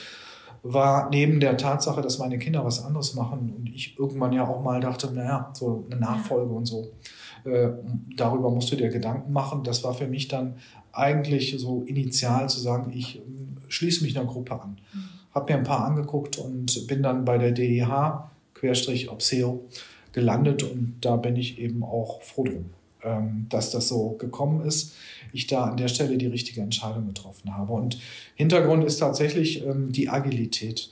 war 0.63 1.09
neben 1.09 1.39
der 1.39 1.57
Tatsache, 1.57 2.01
dass 2.01 2.19
meine 2.19 2.37
Kinder 2.37 2.65
was 2.65 2.83
anderes 2.83 3.15
machen 3.15 3.53
und 3.55 3.69
ich 3.69 3.97
irgendwann 3.97 4.33
ja 4.33 4.45
auch 4.45 4.61
mal 4.61 4.81
dachte, 4.81 5.11
naja, 5.13 5.51
so 5.53 5.85
eine 5.89 5.99
Nachfolge 5.99 6.53
und 6.53 6.65
so. 6.65 6.91
Äh, 7.45 7.69
darüber 8.17 8.51
musst 8.51 8.71
du 8.71 8.75
dir 8.75 8.89
Gedanken 8.89 9.31
machen. 9.31 9.63
Das 9.63 9.83
war 9.83 9.93
für 9.93 10.07
mich 10.07 10.27
dann 10.27 10.55
eigentlich 10.99 11.55
so 11.57 11.83
initial 11.87 12.49
zu 12.49 12.59
sagen, 12.59 12.91
ich 12.95 13.17
äh, 13.17 13.21
schließe 13.67 14.03
mich 14.03 14.17
einer 14.17 14.27
Gruppe 14.27 14.61
an. 14.61 14.77
Mhm. 14.93 15.09
Habe 15.33 15.53
mir 15.53 15.59
ein 15.59 15.65
paar 15.65 15.85
angeguckt 15.85 16.37
und 16.37 16.87
bin 16.87 17.03
dann 17.03 17.25
bei 17.25 17.37
der 17.37 17.51
DEH, 17.51 18.29
Querstrich 18.53 19.09
Obseo, 19.09 19.63
gelandet 20.11 20.63
und 20.63 20.97
da 21.01 21.15
bin 21.15 21.35
ich 21.35 21.59
eben 21.59 21.83
auch 21.83 22.21
froh 22.23 22.43
drum, 22.43 22.65
ähm, 23.03 23.45
dass 23.49 23.71
das 23.71 23.87
so 23.87 24.11
gekommen 24.19 24.65
ist. 24.65 24.95
Ich 25.33 25.47
da 25.47 25.65
an 25.65 25.77
der 25.77 25.87
Stelle 25.87 26.17
die 26.17 26.27
richtige 26.27 26.61
Entscheidung 26.61 27.07
getroffen 27.07 27.55
habe. 27.55 27.73
Und 27.73 27.99
Hintergrund 28.35 28.83
ist 28.83 28.97
tatsächlich 28.97 29.63
ähm, 29.65 29.91
die 29.91 30.09
Agilität. 30.09 30.89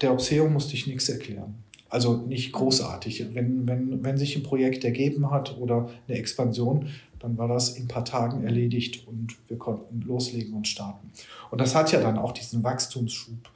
Der 0.00 0.12
Obseo 0.12 0.48
musste 0.48 0.74
ich 0.74 0.86
nichts 0.86 1.08
erklären. 1.08 1.56
Also 1.88 2.16
nicht 2.16 2.52
großartig. 2.52 3.34
Wenn, 3.34 3.66
wenn, 3.66 4.04
wenn 4.04 4.18
sich 4.18 4.36
ein 4.36 4.42
Projekt 4.42 4.84
ergeben 4.84 5.30
hat 5.30 5.56
oder 5.58 5.88
eine 6.06 6.18
Expansion, 6.18 6.88
dann 7.18 7.38
war 7.38 7.48
das 7.48 7.70
in 7.70 7.84
ein 7.84 7.88
paar 7.88 8.04
Tagen 8.04 8.44
erledigt 8.44 9.06
und 9.08 9.36
wir 9.48 9.58
konnten 9.58 10.02
loslegen 10.02 10.54
und 10.54 10.68
starten. 10.68 11.10
Und 11.50 11.60
das 11.60 11.74
hat 11.74 11.90
ja 11.92 12.00
dann 12.00 12.18
auch 12.18 12.32
diesen 12.32 12.62
Wachstumsschub 12.62 13.50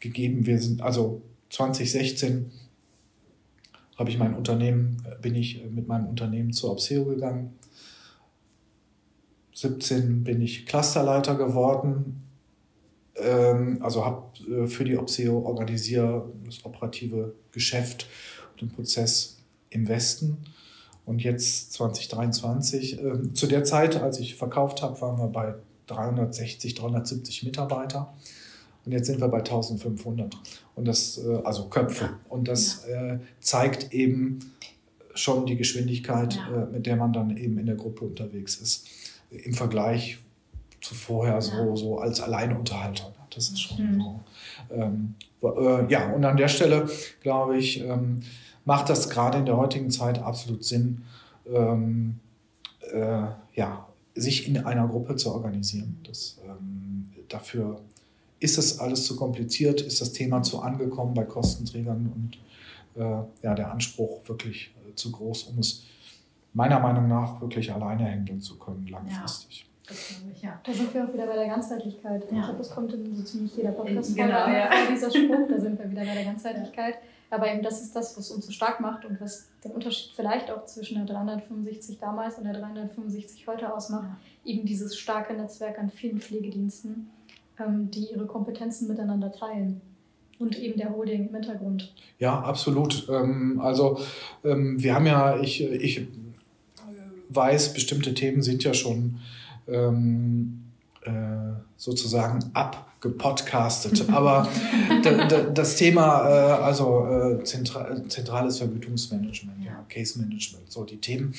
gegeben. 0.00 0.46
Wir 0.46 0.58
sind 0.58 0.80
also 0.82 1.22
2016 1.50 2.50
habe 3.96 4.08
ich 4.08 4.18
mein 4.18 4.34
Unternehmen, 4.34 5.02
bin 5.20 5.34
ich 5.34 5.62
mit 5.70 5.86
meinem 5.86 6.06
Unternehmen 6.06 6.54
zur 6.54 6.72
Obseo 6.72 7.04
gegangen. 7.04 7.52
17 9.52 10.24
bin 10.24 10.40
ich 10.40 10.64
Clusterleiter 10.64 11.34
geworden 11.34 12.22
also 13.80 14.04
habe 14.04 14.22
äh, 14.48 14.66
für 14.66 14.84
die 14.84 14.96
Obseo 14.96 15.40
organisiert 15.40 16.24
das 16.44 16.64
operative 16.64 17.34
Geschäft 17.52 18.06
und 18.52 18.62
den 18.62 18.68
Prozess 18.70 19.38
im 19.70 19.88
Westen. 19.88 20.38
Und 21.06 21.22
jetzt 21.22 21.72
2023, 21.72 23.02
äh, 23.02 23.32
zu 23.34 23.46
der 23.46 23.64
Zeit, 23.64 23.96
als 23.96 24.20
ich 24.20 24.36
verkauft 24.36 24.82
habe, 24.82 25.00
waren 25.00 25.18
wir 25.18 25.26
bei 25.26 25.54
360, 25.86 26.74
370 26.74 27.42
Mitarbeiter. 27.42 28.12
Und 28.84 28.92
jetzt 28.92 29.06
sind 29.06 29.20
wir 29.20 29.28
bei 29.28 29.38
1500. 29.38 30.36
Und 30.74 30.86
das, 30.86 31.18
äh, 31.18 31.40
also 31.44 31.68
Köpfe. 31.68 32.10
Und 32.28 32.48
das 32.48 32.86
ja. 32.88 33.14
äh, 33.14 33.18
zeigt 33.40 33.92
eben 33.92 34.38
schon 35.14 35.46
die 35.46 35.56
Geschwindigkeit, 35.56 36.36
ja. 36.36 36.62
äh, 36.62 36.66
mit 36.66 36.86
der 36.86 36.96
man 36.96 37.12
dann 37.12 37.36
eben 37.36 37.58
in 37.58 37.66
der 37.66 37.74
Gruppe 37.74 38.04
unterwegs 38.04 38.56
ist. 38.56 38.86
Im 39.30 39.52
Vergleich 39.52 40.18
zu 40.80 40.94
vorher 40.94 41.40
so, 41.40 41.76
so 41.76 41.98
als 41.98 42.20
Alleinunterhalter. 42.20 43.12
Das 43.34 43.48
ist 43.48 43.60
schon 43.60 43.96
mhm. 43.96 44.00
so. 44.00 44.20
Ähm, 44.72 45.14
äh, 45.42 45.90
ja, 45.90 46.12
und 46.12 46.24
an 46.24 46.36
der 46.36 46.48
Stelle, 46.48 46.88
glaube 47.22 47.56
ich, 47.58 47.80
ähm, 47.80 48.20
macht 48.64 48.88
das 48.88 49.08
gerade 49.08 49.38
in 49.38 49.46
der 49.46 49.56
heutigen 49.56 49.90
Zeit 49.90 50.18
absolut 50.18 50.64
Sinn, 50.64 51.02
ähm, 51.46 52.20
äh, 52.92 53.22
ja, 53.54 53.86
sich 54.14 54.48
in 54.48 54.64
einer 54.64 54.86
Gruppe 54.88 55.16
zu 55.16 55.32
organisieren. 55.32 55.98
Das, 56.04 56.38
ähm, 56.44 57.08
dafür 57.28 57.80
ist 58.40 58.58
es 58.58 58.78
alles 58.78 59.04
zu 59.04 59.16
kompliziert, 59.16 59.80
ist 59.80 60.00
das 60.00 60.12
Thema 60.12 60.42
zu 60.42 60.60
angekommen 60.60 61.14
bei 61.14 61.24
Kostenträgern 61.24 62.12
und 62.14 63.00
äh, 63.00 63.22
ja, 63.42 63.54
der 63.54 63.70
Anspruch 63.70 64.28
wirklich 64.28 64.74
äh, 64.88 64.94
zu 64.94 65.12
groß, 65.12 65.44
um 65.44 65.58
es 65.58 65.84
meiner 66.52 66.80
Meinung 66.80 67.06
nach 67.06 67.40
wirklich 67.40 67.72
alleine 67.72 68.04
handeln 68.10 68.40
zu 68.40 68.58
können, 68.58 68.86
langfristig. 68.88 69.60
Ja. 69.60 69.69
Ich, 69.90 70.42
ja. 70.42 70.60
Da 70.64 70.72
sind 70.72 70.92
wir 70.94 71.04
auch 71.04 71.12
wieder 71.12 71.26
bei 71.26 71.36
der 71.36 71.48
Ganzheitlichkeit. 71.48 72.24
Ja. 72.30 72.38
Ich 72.38 72.44
glaube, 72.44 72.58
das 72.58 72.70
kommt 72.70 72.92
in 72.92 73.14
so 73.14 73.22
ziemlich 73.22 73.56
jeder 73.56 73.72
podcast 73.72 74.16
genau, 74.16 74.48
ja. 74.48 74.70
dieser 74.90 75.10
Spruch, 75.10 75.46
da 75.48 75.58
sind 75.58 75.78
wir 75.78 75.90
wieder 75.90 76.04
bei 76.04 76.14
der 76.14 76.24
Ganzheitlichkeit. 76.24 76.96
Aber 77.30 77.50
eben 77.52 77.62
das 77.62 77.80
ist 77.80 77.94
das, 77.94 78.16
was 78.18 78.30
uns 78.30 78.46
so 78.46 78.52
stark 78.52 78.80
macht 78.80 79.04
und 79.04 79.20
was 79.20 79.48
den 79.62 79.70
Unterschied 79.70 80.12
vielleicht 80.14 80.50
auch 80.50 80.64
zwischen 80.64 80.96
der 80.96 81.14
365 81.14 81.98
damals 82.00 82.38
und 82.38 82.44
der 82.44 82.54
365 82.54 83.46
heute 83.46 83.72
ausmacht. 83.72 84.08
Eben 84.44 84.66
dieses 84.66 84.96
starke 84.98 85.34
Netzwerk 85.34 85.78
an 85.78 85.90
vielen 85.90 86.20
Pflegediensten, 86.20 87.10
ähm, 87.58 87.90
die 87.90 88.10
ihre 88.10 88.26
Kompetenzen 88.26 88.88
miteinander 88.88 89.30
teilen 89.30 89.80
und 90.40 90.58
eben 90.58 90.76
der 90.78 90.90
Holding 90.90 91.28
im 91.28 91.34
Hintergrund. 91.34 91.92
Ja, 92.18 92.40
absolut. 92.40 93.06
Ähm, 93.08 93.60
also 93.60 94.00
ähm, 94.42 94.82
wir 94.82 94.94
haben 94.94 95.06
ja, 95.06 95.38
ich, 95.38 95.62
ich 95.62 96.08
weiß, 97.28 97.74
bestimmte 97.74 98.14
Themen 98.14 98.42
sind 98.42 98.64
ja 98.64 98.74
schon 98.74 99.20
ähm, 99.70 100.64
äh, 101.02 101.10
sozusagen 101.76 102.50
abgepodcastet. 102.52 104.08
Aber 104.12 104.46
das 105.54 105.76
Thema, 105.76 106.28
äh, 106.28 106.62
also 106.62 107.06
äh, 107.06 107.44
zentra 107.44 108.06
zentrales 108.08 108.58
Vergütungsmanagement, 108.58 109.64
ja, 109.64 109.84
Case 109.88 110.18
Management, 110.18 110.70
so 110.70 110.84
die 110.84 110.98
Themen, 110.98 111.34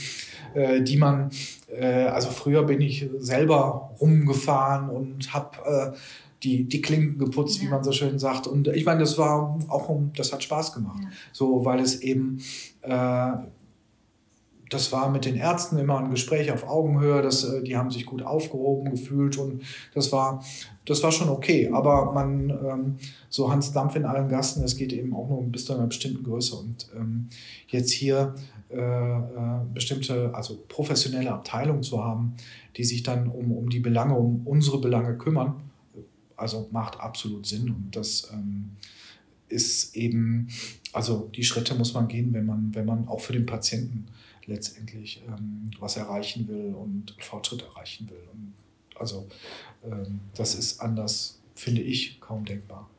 äh, 0.54 0.82
die 0.82 0.98
man, 0.98 1.30
äh, 1.67 2.06
also 2.06 2.30
früher 2.30 2.63
bin 2.63 2.82
ich 2.82 3.08
selber 3.20 3.91
rumgefahren 4.02 4.89
und 4.89 5.34
habe 5.34 5.58
äh, 5.94 5.98
die, 6.44 6.63
die 6.63 6.82
Klinken 6.82 7.20
geputzt, 7.20 7.60
ja. 7.60 7.67
wie 7.67 7.70
man 7.70 7.84
so 7.84 7.91
schön 7.91 8.17
sagt. 8.17 8.48
Und 8.48 8.67
ich 8.67 8.86
meine, 8.86 9.02
das 9.02 9.17
war 9.17 9.60
auch, 9.67 9.91
das 10.15 10.34
hat 10.34 10.44
Spaß 10.44 10.74
gemacht. 10.74 11.00
Ja. 11.04 11.10
So, 11.34 11.65
weil 11.65 11.80
es 11.80 12.02
eben 12.02 12.41
äh, 12.82 13.32
das 14.71 14.93
war 14.93 15.10
mit 15.10 15.25
den 15.25 15.36
Ärzten 15.36 15.77
immer 15.77 15.99
ein 15.99 16.10
Gespräch 16.10 16.49
auf 16.49 16.67
Augenhöhe, 16.67 17.21
das, 17.21 17.43
äh, 17.43 17.62
die 17.62 17.75
haben 17.75 17.91
sich 17.91 18.05
gut 18.05 18.23
aufgehoben 18.23 18.89
gefühlt 18.89 19.38
und 19.38 19.62
das 19.93 20.13
war, 20.13 20.43
das 20.86 21.03
war 21.03 21.12
schon 21.12 21.29
okay. 21.29 21.69
Aber 21.73 22.13
man, 22.13 22.49
ähm, 22.49 22.95
so 23.29 23.51
Hans 23.51 23.73
Dampf 23.73 23.97
in 23.97 24.05
allen 24.05 24.29
Gassen, 24.29 24.63
es 24.63 24.77
geht 24.77 24.93
eben 24.93 25.13
auch 25.13 25.27
nur 25.27 25.43
bis 25.43 25.65
zu 25.65 25.73
einer 25.73 25.88
bestimmten 25.88 26.23
Größe. 26.23 26.55
Und 26.55 26.88
ähm, 26.95 27.27
jetzt 27.67 27.91
hier 27.91 28.34
äh, 28.69 28.77
äh, 28.77 29.21
bestimmte, 29.73 30.34
also 30.34 30.63
professionelle 30.69 31.31
Abteilungen 31.31 31.84
zu 31.84 32.01
haben, 32.01 32.36
die 32.77 32.86
sich 32.86 33.03
dann 33.03 33.27
um, 33.27 33.51
um 33.51 33.69
die 33.69 33.81
Belange, 33.81 34.15
um 34.15 34.47
unsere 34.47 34.79
Belange 34.79 35.17
kümmern, 35.17 35.55
also 36.38 36.69
macht 36.71 36.97
absolut 36.97 37.45
Sinn. 37.45 37.69
Und 37.69 37.89
das 37.91 38.29
ähm, 38.31 38.71
ist 39.49 39.97
eben, 39.97 40.47
also 40.93 41.29
die 41.36 41.43
Schritte 41.43 41.75
muss 41.75 41.93
man 41.93 42.07
gehen, 42.07 42.31
wenn 42.31 42.45
man, 42.45 42.73
wenn 42.73 42.86
man 42.86 43.10
auch 43.10 43.19
für 43.19 43.34
den 43.34 43.45
Patienten 43.45 44.07
letztendlich 44.51 45.23
ähm, 45.27 45.71
was 45.79 45.97
erreichen 45.97 46.47
will 46.47 46.73
und 46.75 47.15
Fortschritt 47.19 47.63
erreichen 47.63 48.09
will. 48.09 48.23
Und 48.31 48.53
also 48.99 49.27
ähm, 49.83 50.19
das 50.35 50.55
ist 50.55 50.79
anders, 50.79 51.41
finde 51.55 51.81
ich, 51.81 52.19
kaum 52.19 52.45
denkbar. 52.45 52.89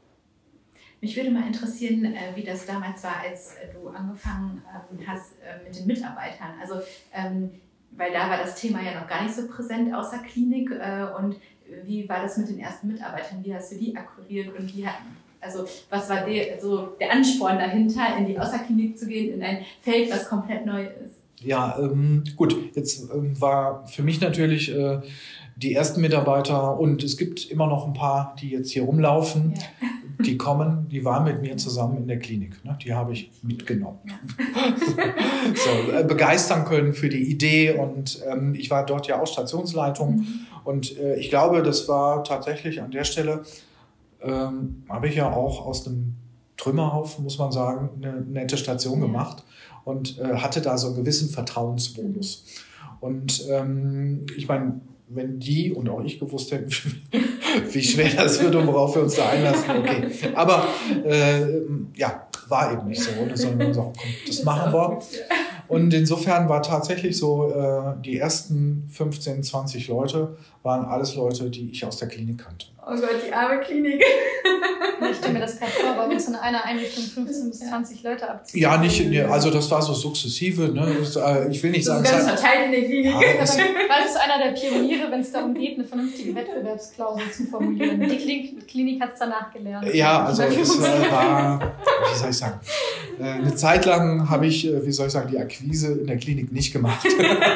Mich 1.00 1.16
würde 1.16 1.30
mal 1.30 1.46
interessieren, 1.46 2.04
äh, 2.04 2.34
wie 2.36 2.44
das 2.44 2.64
damals 2.64 3.02
war, 3.02 3.20
als 3.20 3.54
du 3.72 3.88
angefangen 3.88 4.62
ähm, 4.68 5.06
hast 5.06 5.32
äh, 5.40 5.64
mit 5.64 5.76
den 5.76 5.86
Mitarbeitern. 5.86 6.54
Also, 6.60 6.74
ähm, 7.12 7.50
weil 7.92 8.12
da 8.12 8.30
war 8.30 8.38
das 8.38 8.54
Thema 8.54 8.80
ja 8.82 9.00
noch 9.00 9.08
gar 9.08 9.24
nicht 9.24 9.34
so 9.34 9.48
präsent 9.48 9.92
außer 9.92 10.18
Klinik. 10.18 10.70
Äh, 10.70 11.06
und 11.18 11.36
wie 11.84 12.08
war 12.08 12.22
das 12.22 12.36
mit 12.36 12.48
den 12.48 12.60
ersten 12.60 12.88
Mitarbeitern? 12.88 13.44
Wie 13.44 13.54
hast 13.54 13.72
du 13.72 13.78
die 13.78 13.96
akquiriert 13.96 14.56
und 14.56 14.74
wie 14.74 14.86
hatten 14.86 15.16
also 15.42 15.66
was 15.90 16.08
war 16.08 16.24
der, 16.24 16.60
so 16.60 16.86
der 17.00 17.10
Ansporn 17.10 17.58
dahinter, 17.58 18.16
in 18.16 18.26
die 18.26 18.38
Außerklinik 18.38 18.96
zu 18.96 19.08
gehen, 19.08 19.34
in 19.34 19.42
ein 19.42 19.64
Feld, 19.80 20.10
was 20.10 20.28
komplett 20.28 20.64
neu 20.64 20.84
ist? 20.84 21.21
Ja, 21.44 21.76
ähm, 21.78 22.24
gut, 22.36 22.56
jetzt 22.74 23.10
ähm, 23.12 23.40
war 23.40 23.86
für 23.86 24.02
mich 24.02 24.20
natürlich 24.20 24.74
äh, 24.74 25.00
die 25.56 25.74
ersten 25.74 26.00
Mitarbeiter 26.00 26.78
und 26.78 27.02
es 27.02 27.16
gibt 27.16 27.50
immer 27.50 27.66
noch 27.66 27.86
ein 27.86 27.92
paar, 27.92 28.34
die 28.40 28.50
jetzt 28.50 28.70
hier 28.70 28.84
rumlaufen, 28.84 29.54
ja. 29.54 29.88
die 30.24 30.36
kommen, 30.38 30.88
die 30.90 31.04
waren 31.04 31.24
mit 31.24 31.42
mir 31.42 31.56
zusammen 31.56 31.96
in 31.98 32.06
der 32.06 32.18
Klinik. 32.18 32.64
Ne? 32.64 32.78
Die 32.84 32.94
habe 32.94 33.12
ich 33.12 33.30
mitgenommen. 33.42 33.98
so, 35.54 35.92
äh, 35.92 36.04
begeistern 36.04 36.64
können 36.64 36.92
für 36.92 37.08
die 37.08 37.30
Idee 37.30 37.72
und 37.72 38.22
ähm, 38.30 38.54
ich 38.54 38.70
war 38.70 38.86
dort 38.86 39.06
ja 39.06 39.20
auch 39.20 39.26
Stationsleitung 39.26 40.16
mhm. 40.16 40.26
und 40.64 40.96
äh, 40.98 41.16
ich 41.16 41.28
glaube, 41.28 41.62
das 41.62 41.88
war 41.88 42.24
tatsächlich 42.24 42.80
an 42.80 42.90
der 42.90 43.04
Stelle, 43.04 43.42
ähm, 44.22 44.84
habe 44.88 45.08
ich 45.08 45.16
ja 45.16 45.32
auch 45.32 45.66
aus 45.66 45.86
einem 45.86 46.14
Trümmerhaufen, 46.56 47.24
muss 47.24 47.38
man 47.38 47.50
sagen, 47.50 47.90
eine 47.96 48.20
nette 48.20 48.56
Station 48.56 49.00
ja. 49.00 49.06
gemacht 49.06 49.42
und 49.84 50.18
äh, 50.18 50.36
hatte 50.36 50.60
da 50.60 50.78
so 50.78 50.88
einen 50.88 50.96
gewissen 50.96 51.28
Vertrauensbonus. 51.28 52.44
Und 53.00 53.46
ähm, 53.50 54.26
ich 54.36 54.48
meine, 54.48 54.80
wenn 55.08 55.38
die 55.38 55.72
und 55.72 55.88
auch 55.88 56.02
ich 56.02 56.18
gewusst 56.18 56.52
hätten, 56.52 56.70
wie 57.72 57.82
schwer 57.82 58.10
das 58.16 58.42
wird 58.42 58.54
und 58.54 58.66
worauf 58.66 58.94
wir 58.94 59.02
uns 59.02 59.16
da 59.16 59.28
einlassen, 59.28 59.70
okay. 59.78 60.06
Aber 60.34 60.66
äh, 61.04 61.42
ja, 61.96 62.26
war 62.48 62.72
eben 62.72 62.88
nicht 62.88 63.02
so. 63.02 63.10
Sondern 63.34 63.68
wir 63.68 63.74
sagen, 63.74 63.92
komm, 63.96 64.10
das 64.26 64.44
machen 64.44 64.72
wir. 64.72 64.98
Und 65.68 65.94
insofern 65.94 66.48
war 66.48 66.62
tatsächlich 66.62 67.16
so, 67.16 67.50
äh, 67.50 67.94
die 68.04 68.18
ersten 68.18 68.84
15, 68.90 69.42
20 69.42 69.88
Leute 69.88 70.36
waren 70.62 70.84
alles 70.84 71.14
Leute, 71.14 71.50
die 71.50 71.70
ich 71.70 71.84
aus 71.84 71.96
der 71.96 72.08
Klinik 72.08 72.38
kannte. 72.38 72.66
Oh 72.84 72.96
Gott, 72.96 73.10
die 73.26 73.32
arme 73.32 73.60
Klinik. 73.60 74.02
Ich 75.10 75.18
stelle 75.18 75.34
mir 75.34 75.40
das 75.40 75.58
gerade 75.58 75.72
vor, 75.72 75.94
bei 75.94 76.14
uns 76.14 76.28
in 76.28 76.36
einer 76.36 76.64
Einrichtung 76.64 77.02
15 77.02 77.50
bis 77.50 77.58
20 77.58 78.02
Leute 78.04 78.30
abziehen. 78.30 78.60
Ja, 78.60 78.78
nicht, 78.78 79.04
also 79.28 79.50
das 79.50 79.68
war 79.70 79.82
so 79.82 79.92
sukzessive. 79.92 80.68
Ne? 80.68 80.96
Das, 81.00 81.16
äh, 81.16 81.48
ich 81.50 81.60
will 81.62 81.72
nicht 81.72 81.86
das 81.86 82.02
sagen... 82.02 82.04
Ganz 82.04 82.40
verteilt 82.40 82.66
in 82.66 82.72
der 82.72 82.84
Klinik. 82.84 83.12
Ja, 83.12 83.38
das 83.40 83.56
ist 83.56 84.16
einer 84.16 84.44
der 84.44 84.52
Pioniere, 84.52 85.10
wenn 85.10 85.20
es 85.20 85.32
darum 85.32 85.54
geht, 85.54 85.76
eine 85.76 85.84
vernünftige 85.84 86.34
Wettbewerbsklausel 86.34 87.30
zu 87.32 87.44
formulieren. 87.46 88.00
Die 88.00 88.16
Klinik, 88.16 88.68
Klinik 88.68 89.02
hat 89.02 89.12
es 89.12 89.18
danach 89.18 89.52
gelernt. 89.52 89.92
Ja, 89.92 90.24
also 90.24 90.44
es 90.44 90.78
äh, 90.78 91.10
war, 91.10 91.74
wie 92.12 92.18
soll 92.18 92.30
ich 92.30 92.36
sagen, 92.36 92.60
äh, 93.20 93.24
eine 93.24 93.54
Zeit 93.56 93.84
lang 93.84 94.30
habe 94.30 94.46
ich, 94.46 94.66
äh, 94.66 94.86
wie 94.86 94.92
soll 94.92 95.08
ich 95.08 95.12
sagen, 95.12 95.30
die 95.30 95.38
Akquise 95.38 95.92
in 95.94 96.06
der 96.06 96.16
Klinik 96.16 96.52
nicht 96.52 96.72
gemacht. 96.72 97.06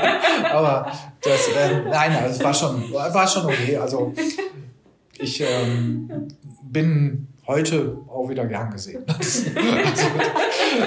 Aber 0.52 0.90
das, 1.22 1.48
äh, 1.48 1.82
nein, 1.88 2.16
also 2.16 2.34
es 2.38 2.44
war 2.44 2.54
schon, 2.54 2.92
war 2.92 3.28
schon 3.28 3.46
okay. 3.46 3.76
Also 3.76 4.12
ich 5.20 5.40
ähm, 5.40 6.28
bin 6.62 7.28
heute 7.46 7.98
auch 8.08 8.28
wieder 8.28 8.46
gern 8.46 8.70
gesehen. 8.70 9.04
also, 9.08 9.50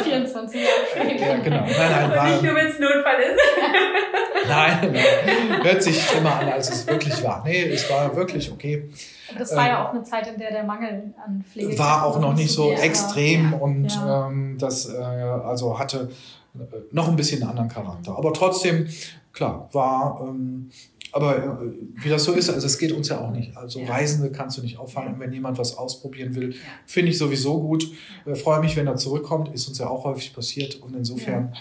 24 0.03 0.61
Jahre 0.61 0.73
später. 0.91 1.27
Ja, 1.27 1.37
genau. 1.37 1.61
Nein, 1.61 1.75
nein, 1.77 2.11
war, 2.11 2.29
nicht 2.29 2.43
nur, 2.43 2.55
wenn 2.55 2.67
es 2.67 2.79
Notfall 2.79 3.19
ist. 3.21 4.47
nein, 4.47 4.93
nein, 4.93 5.63
hört 5.63 5.83
sich 5.83 6.01
schlimmer 6.03 6.35
an, 6.35 6.49
als 6.49 6.69
es 6.69 6.87
wirklich 6.87 7.23
war. 7.23 7.43
Nee, 7.43 7.69
es 7.69 7.89
war 7.89 8.15
wirklich 8.15 8.51
okay. 8.51 8.89
Das 9.37 9.55
war 9.55 9.65
ähm, 9.65 9.71
ja 9.71 9.87
auch 9.87 9.93
eine 9.93 10.03
Zeit, 10.03 10.27
in 10.27 10.39
der 10.39 10.51
der 10.51 10.63
Mangel 10.63 11.13
an 11.25 11.43
Pflege 11.49 11.77
war 11.77 12.05
auch 12.05 12.19
noch 12.19 12.33
nicht 12.33 12.51
so 12.51 12.71
extrem 12.71 13.53
war. 13.53 13.61
und 13.61 13.87
ja. 13.89 14.27
ähm, 14.27 14.57
das 14.59 14.91
äh, 14.93 14.97
also 14.97 15.79
hatte 15.79 16.09
äh, 16.55 16.59
noch 16.91 17.07
ein 17.07 17.15
bisschen 17.15 17.41
einen 17.41 17.51
anderen 17.51 17.69
Charakter. 17.69 18.17
Aber 18.17 18.33
trotzdem, 18.33 18.87
klar, 19.33 19.69
war 19.71 20.25
ähm, 20.27 20.71
aber 21.11 21.37
äh, 21.37 21.73
wie 21.95 22.09
das 22.09 22.23
so 22.23 22.33
ist, 22.33 22.49
also 22.49 22.65
es 22.65 22.77
geht 22.77 22.91
uns 22.91 23.09
ja 23.09 23.19
auch 23.19 23.31
nicht. 23.31 23.55
Also 23.57 23.79
ja. 23.79 23.87
Reisende 23.87 24.31
kannst 24.31 24.57
du 24.57 24.61
nicht 24.61 24.77
auffangen. 24.77 25.15
Und 25.15 25.19
wenn 25.19 25.33
jemand 25.33 25.57
was 25.57 25.77
ausprobieren 25.77 26.35
will, 26.35 26.51
ja. 26.51 26.59
finde 26.85 27.11
ich 27.11 27.17
sowieso 27.17 27.59
gut. 27.59 27.91
Äh, 28.25 28.35
freue 28.35 28.59
mich, 28.59 28.75
wenn 28.75 28.87
er 28.87 28.95
zurückkommt. 28.95 29.53
Ist 29.53 29.67
uns 29.67 29.79
ja 29.79 29.87
auch 29.87 30.03
häufig 30.03 30.33
passiert. 30.33 30.75
Und 30.81 30.95
insofern 30.95 31.53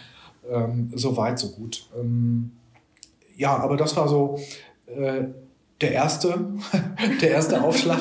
ja. 0.51 0.65
ähm, 0.65 0.91
so 0.95 1.17
weit, 1.17 1.39
so 1.39 1.51
gut. 1.51 1.89
Ähm, 1.99 2.53
ja, 3.37 3.57
aber 3.57 3.77
das 3.77 3.97
war 3.97 4.09
so 4.09 4.39
äh, 4.87 5.25
der 5.81 5.93
erste, 5.93 6.47
der 7.21 7.31
erste 7.31 7.63
Aufschlag. 7.63 8.01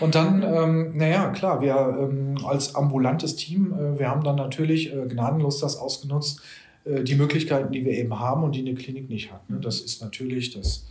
Und 0.00 0.14
dann, 0.14 0.42
ähm, 0.42 0.96
naja, 0.96 1.30
klar, 1.30 1.60
wir 1.60 1.74
ähm, 2.00 2.36
als 2.46 2.74
ambulantes 2.74 3.36
Team, 3.36 3.72
äh, 3.72 3.98
wir 3.98 4.08
haben 4.08 4.22
dann 4.22 4.36
natürlich 4.36 4.92
äh, 4.92 5.06
gnadenlos 5.06 5.58
das 5.60 5.76
ausgenutzt, 5.76 6.40
die 7.02 7.14
Möglichkeiten, 7.14 7.72
die 7.72 7.84
wir 7.84 7.92
eben 7.92 8.18
haben 8.18 8.42
und 8.44 8.54
die 8.54 8.60
eine 8.60 8.74
Klinik 8.74 9.08
nicht 9.08 9.32
hat. 9.32 9.48
Ne? 9.50 9.58
Das 9.60 9.80
ist 9.80 10.02
natürlich 10.02 10.50
das 10.54 10.86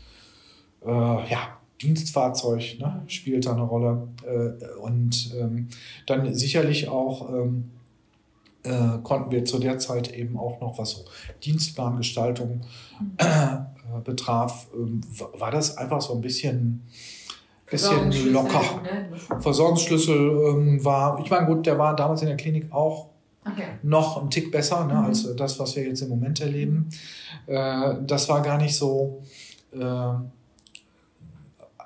äh, 0.86 0.90
ja, 0.90 1.58
Dienstfahrzeug, 1.82 2.78
ne? 2.80 3.04
spielt 3.08 3.46
da 3.46 3.54
eine 3.54 3.64
Rolle. 3.64 4.08
Äh, 4.24 4.80
und 4.80 5.36
ähm, 5.40 5.68
dann 6.06 6.34
sicherlich 6.34 6.88
auch 6.88 7.30
ähm, 7.30 7.72
äh, 8.64 9.00
konnten 9.04 9.32
wir 9.32 9.46
zu 9.46 9.60
der 9.60 9.80
Zeit 9.80 10.14
eben 10.14 10.38
auch 10.38 10.60
noch, 10.62 10.78
was 10.78 10.92
so 10.92 11.06
Dienstplangestaltung 11.44 12.62
äh, 13.18 13.58
betraf, 14.04 14.68
ähm, 14.74 15.02
war 15.38 15.52
das 15.52 15.78
einfach 15.78 16.02
so 16.02 16.14
ein 16.14 16.22
bisschen 16.22 16.84
bisschen 17.70 18.32
locker. 18.32 18.82
Ne? 18.82 19.10
Versorgungsschlüssel 19.42 20.16
ähm, 20.16 20.86
war, 20.86 21.20
ich 21.24 21.30
meine, 21.30 21.48
gut, 21.48 21.66
der 21.66 21.78
war 21.78 21.96
damals 21.96 22.22
in 22.22 22.28
der 22.28 22.38
Klinik 22.38 22.72
auch 22.72 23.10
Okay. 23.52 23.68
Noch 23.84 24.22
ein 24.22 24.30
Tick 24.30 24.52
besser 24.52 24.86
ne, 24.86 24.94
mhm. 24.94 25.06
als 25.06 25.36
das, 25.36 25.60
was 25.60 25.76
wir 25.76 25.84
jetzt 25.84 26.02
im 26.02 26.10
Moment 26.10 26.42
erleben. 26.42 26.90
Äh, 27.46 27.96
das 28.06 28.30
war 28.30 28.42
gar 28.42 28.58
nicht 28.58 28.76
so, 28.76 29.22
äh, 29.72 29.78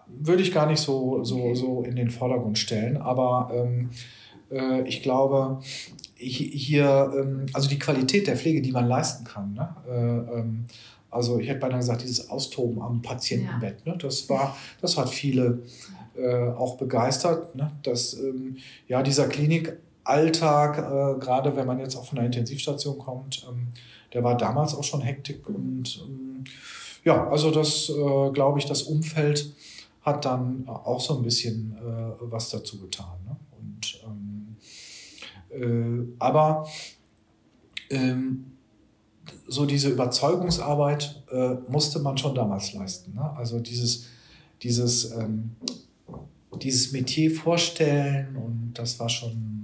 würde 0.07 0.41
ich 0.41 0.51
gar 0.51 0.65
nicht 0.65 0.79
so, 0.79 1.23
so, 1.23 1.55
so 1.55 1.83
in 1.83 1.95
den 1.95 2.09
Vordergrund 2.09 2.57
stellen. 2.57 2.97
Aber 2.97 3.51
ähm, 3.53 3.89
äh, 4.51 4.87
ich 4.87 5.01
glaube, 5.01 5.59
hier, 6.15 7.11
ähm, 7.17 7.45
also 7.53 7.67
die 7.67 7.79
Qualität 7.79 8.27
der 8.27 8.37
Pflege, 8.37 8.61
die 8.61 8.71
man 8.71 8.87
leisten 8.87 9.23
kann, 9.23 9.53
ne, 9.53 9.75
äh, 9.89 10.39
ähm, 10.39 10.65
also 11.09 11.39
ich 11.39 11.49
hätte 11.49 11.59
beinahe 11.59 11.79
gesagt, 11.79 12.03
dieses 12.03 12.29
Austoben 12.29 12.81
am 12.81 13.01
Patientenbett, 13.01 13.81
ja. 13.85 13.93
ne, 13.93 13.97
das 13.97 14.29
war, 14.29 14.55
das 14.81 14.97
hat 14.97 15.09
viele 15.09 15.63
äh, 16.15 16.49
auch 16.49 16.77
begeistert, 16.77 17.55
ne, 17.55 17.71
dass 17.83 18.13
ähm, 18.13 18.57
ja 18.87 19.01
dieser 19.03 19.27
Klinik 19.27 19.77
Alltag, 20.03 20.77
äh, 20.77 21.19
gerade 21.19 21.55
wenn 21.55 21.67
man 21.67 21.79
jetzt 21.79 21.95
auch 21.95 22.05
von 22.05 22.17
der 22.17 22.25
Intensivstation 22.25 22.97
kommt, 22.97 23.45
ähm, 23.49 23.67
der 24.13 24.23
war 24.23 24.37
damals 24.37 24.73
auch 24.75 24.83
schon 24.83 25.01
Hektik 25.01 25.47
und 25.47 26.03
ähm, 26.05 26.43
ja, 27.03 27.27
also 27.29 27.51
das 27.51 27.89
äh, 27.89 28.31
glaube 28.31 28.59
ich, 28.59 28.65
das 28.65 28.83
Umfeld 28.83 29.53
hat 30.01 30.25
dann 30.25 30.67
auch 30.67 30.99
so 30.99 31.17
ein 31.17 31.23
bisschen 31.23 31.77
äh, 31.77 32.11
was 32.19 32.49
dazu 32.49 32.79
getan. 32.79 33.17
Ne? 33.25 33.35
Und, 33.59 34.03
ähm, 34.05 34.55
äh, 35.49 36.15
aber 36.19 36.67
ähm, 37.89 38.51
so 39.47 39.65
diese 39.65 39.89
Überzeugungsarbeit 39.89 41.23
äh, 41.31 41.55
musste 41.67 41.99
man 41.99 42.17
schon 42.17 42.33
damals 42.33 42.73
leisten. 42.73 43.13
Ne? 43.13 43.31
Also 43.35 43.59
dieses, 43.59 44.07
dieses, 44.63 45.11
ähm, 45.11 45.51
dieses 46.61 46.91
Metier 46.91 47.31
vorstellen 47.31 48.35
und 48.35 48.73
das 48.73 48.99
war 48.99 49.09
schon 49.09 49.60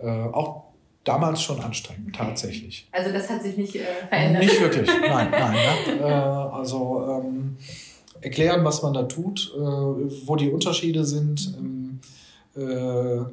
äh, 0.00 0.08
auch 0.08 0.64
damals 1.04 1.42
schon 1.42 1.60
anstrengend, 1.60 2.14
tatsächlich. 2.14 2.88
Also 2.92 3.12
das 3.12 3.28
hat 3.30 3.42
sich 3.42 3.56
nicht 3.56 3.76
äh, 3.76 3.84
verändert? 4.08 4.44
Nicht 4.44 4.60
wirklich, 4.60 4.88
nein, 5.08 5.30
nein. 5.30 5.56
Ja. 6.00 6.46
Äh, 6.46 6.52
also 6.52 7.22
ähm, 7.24 7.56
erklären, 8.20 8.64
was 8.64 8.82
man 8.82 8.92
da 8.92 9.04
tut, 9.04 9.52
äh, 9.56 9.60
wo 9.60 10.36
die 10.36 10.50
Unterschiede 10.50 11.04
sind. 11.04 11.54
Ähm, 11.58 12.00
äh, 12.56 13.24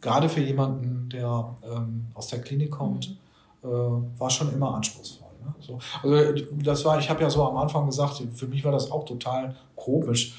gerade 0.00 0.28
für 0.28 0.40
jemanden, 0.40 1.08
der 1.10 1.54
ähm, 1.64 2.06
aus 2.14 2.28
der 2.28 2.40
Klinik 2.40 2.72
kommt, 2.72 3.16
äh, 3.62 3.66
war 3.66 4.30
schon 4.30 4.52
immer 4.52 4.74
anspruchsvoll. 4.74 5.28
Ne? 5.44 5.54
So, 5.60 5.78
also 6.02 6.44
das 6.62 6.84
war, 6.84 6.98
ich 6.98 7.08
habe 7.08 7.22
ja 7.22 7.30
so 7.30 7.44
am 7.44 7.56
Anfang 7.56 7.86
gesagt, 7.86 8.22
für 8.34 8.46
mich 8.46 8.64
war 8.64 8.72
das 8.72 8.90
auch 8.90 9.04
total 9.04 9.54
komisch. 9.76 10.34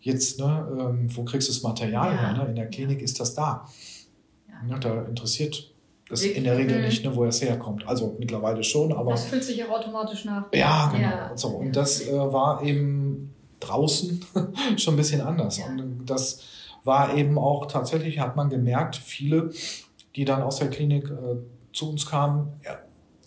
Jetzt, 0.00 0.40
ne, 0.40 0.66
ähm, 0.80 1.06
wo 1.14 1.22
kriegst 1.22 1.48
du 1.48 1.52
das 1.52 1.62
Material 1.62 2.12
ja. 2.12 2.20
her? 2.20 2.32
Ne? 2.32 2.50
In 2.50 2.56
der 2.56 2.66
Klinik 2.66 3.02
ist 3.02 3.20
das 3.20 3.34
da. 3.34 3.66
Ja, 4.68 4.78
da 4.78 5.02
interessiert 5.02 5.72
das 6.08 6.22
in 6.22 6.44
der 6.44 6.58
Regel 6.58 6.82
nicht, 6.82 7.04
ne, 7.04 7.14
wo 7.16 7.24
es 7.24 7.40
herkommt. 7.40 7.86
Also 7.86 8.16
mittlerweile 8.18 8.62
schon, 8.62 8.92
aber. 8.92 9.12
Das 9.12 9.24
fühlt 9.24 9.44
sich 9.44 9.56
ja 9.56 9.68
automatisch 9.68 10.24
nach. 10.24 10.44
Ja, 10.52 10.90
genau. 10.92 11.02
Ja. 11.02 11.30
Und, 11.30 11.38
so. 11.38 11.48
und 11.48 11.74
das 11.74 12.06
äh, 12.06 12.12
war 12.12 12.62
eben 12.62 13.34
draußen 13.60 14.24
schon 14.76 14.94
ein 14.94 14.96
bisschen 14.96 15.20
anders. 15.20 15.58
Ja. 15.58 15.66
Und 15.66 16.04
das 16.06 16.42
war 16.84 17.16
eben 17.16 17.38
auch 17.38 17.66
tatsächlich, 17.66 18.18
hat 18.18 18.36
man 18.36 18.50
gemerkt, 18.50 18.96
viele, 18.96 19.50
die 20.16 20.24
dann 20.24 20.42
aus 20.42 20.56
der 20.58 20.68
Klinik 20.68 21.04
äh, 21.04 21.36
zu 21.72 21.88
uns 21.88 22.06
kamen, 22.06 22.52
ja, 22.64 22.78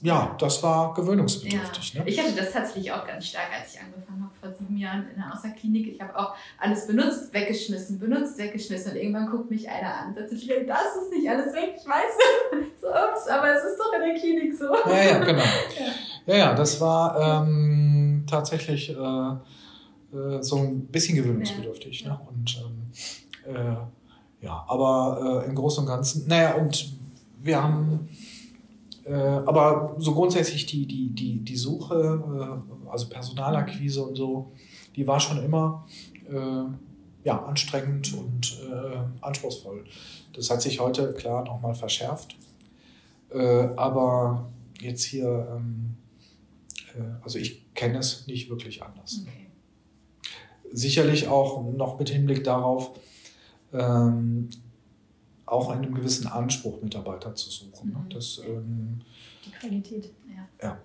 ja, 0.02 0.36
das 0.38 0.62
war 0.62 0.93
gewöhnungsbedürftig. 0.93 1.93
Ja. 1.93 2.04
Ne? 2.04 2.10
Ich 2.10 2.19
hatte 2.19 2.34
das 2.36 2.52
tatsächlich 2.52 2.91
auch 2.91 3.08
ganz 3.08 3.28
stark, 3.28 3.48
als 3.60 3.74
ich 3.74 3.80
angefangen 3.80 4.24
habe 4.24 4.25
vor 4.45 4.53
sieben 4.58 4.77
Jahren 4.77 5.08
in 5.10 5.15
der 5.15 5.34
Außerklinik. 5.34 5.88
Ich 5.88 6.01
habe 6.01 6.17
auch 6.17 6.36
alles 6.60 6.88
benutzt, 6.88 7.34
weggeschmissen, 7.34 7.99
benutzt, 7.99 8.38
weggeschmissen. 8.38 8.91
Und 8.91 8.97
irgendwann 8.97 9.29
guckt 9.29 9.49
mich 9.49 9.69
einer 9.69 9.93
an 9.93 10.08
und 10.10 10.15
sagt, 10.15 10.31
das 10.31 10.41
ist 10.41 11.12
nicht 11.12 11.29
alles 11.29 11.53
weg, 11.53 11.75
ich 11.77 11.86
weiß. 11.86 12.71
so, 12.81 12.88
ups, 12.88 13.27
aber 13.27 13.53
es 13.53 13.63
ist 13.63 13.79
doch 13.79 13.93
in 13.93 14.01
der 14.01 14.19
Klinik 14.19 14.55
so. 14.58 14.65
Ja, 14.89 15.03
ja, 15.03 15.19
genau. 15.19 15.39
ja. 15.39 16.34
ja, 16.34 16.38
ja, 16.38 16.53
das 16.53 16.79
war 16.79 17.43
ähm, 17.43 18.23
tatsächlich 18.29 18.89
äh, 18.89 18.93
äh, 18.93 20.41
so 20.41 20.58
ein 20.58 20.86
bisschen 20.88 21.15
gewöhnungsbedürftig. 21.15 22.01
Ja. 22.01 22.10
Ne? 22.10 22.19
Und 22.29 22.63
ähm, 22.63 23.55
äh, 23.55 24.45
ja, 24.45 24.65
aber 24.67 25.43
äh, 25.43 25.49
im 25.49 25.55
Großen 25.55 25.84
und 25.84 25.89
Ganzen, 25.89 26.27
naja, 26.27 26.55
und 26.55 26.93
wir 27.41 27.62
haben 27.62 28.10
äh, 29.06 29.13
aber 29.13 29.96
so 30.00 30.13
grundsätzlich 30.13 30.65
die, 30.65 30.88
die, 30.88 31.10
die, 31.10 31.39
die 31.39 31.56
Suche, 31.56 32.24
äh, 32.65 32.89
also 32.89 33.08
Personalakquise 33.08 34.04
und 34.04 34.15
so, 34.15 34.52
die 34.96 35.06
war 35.06 35.20
schon 35.20 35.44
immer 35.44 35.86
äh, 36.28 36.63
ja, 37.24 37.44
anstrengend 37.44 38.13
und 38.13 38.60
äh, 38.72 38.98
anspruchsvoll. 39.22 39.86
Das 40.34 40.50
hat 40.50 40.62
sich 40.62 40.80
heute 40.80 41.13
klar 41.13 41.44
nochmal 41.46 41.76
verschärft. 41.76 42.36
Äh, 43.32 43.68
aber 43.76 44.50
jetzt 44.80 45.04
hier, 45.04 45.48
ähm, 45.56 45.96
äh, 46.96 47.24
also 47.24 47.38
ich 47.38 47.74
kenne 47.74 48.00
es 48.00 48.28
nicht 48.28 48.50
wirklich 48.50 48.84
anders. 48.84 49.22
Okay. 49.22 49.48
Sicherlich 50.72 51.28
auch 51.28 51.63
noch 51.74 52.00
mit 52.00 52.10
Hinblick 52.10 52.44
darauf, 52.44 52.91
ähm, 53.72 54.50
auch 55.45 55.69
einen 55.69 55.93
gewissen 55.93 56.27
Anspruch 56.27 56.81
Mitarbeiter 56.81 57.36
zu 57.36 57.49
suchen. 57.49 57.91
Ne? 57.91 57.99
Mhm. 57.99 58.10
Das, 58.10 58.41
ähm, 58.45 59.01
Die 59.45 59.51
Qualität, 59.51 60.12
ja. 60.27 60.67
ja. 60.67 60.77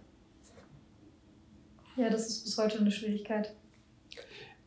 Ja, 1.97 2.11
das 2.11 2.29
ist 2.29 2.45
bis 2.45 2.59
heute 2.59 2.79
eine 2.79 2.91
Schwierigkeit. 2.91 3.53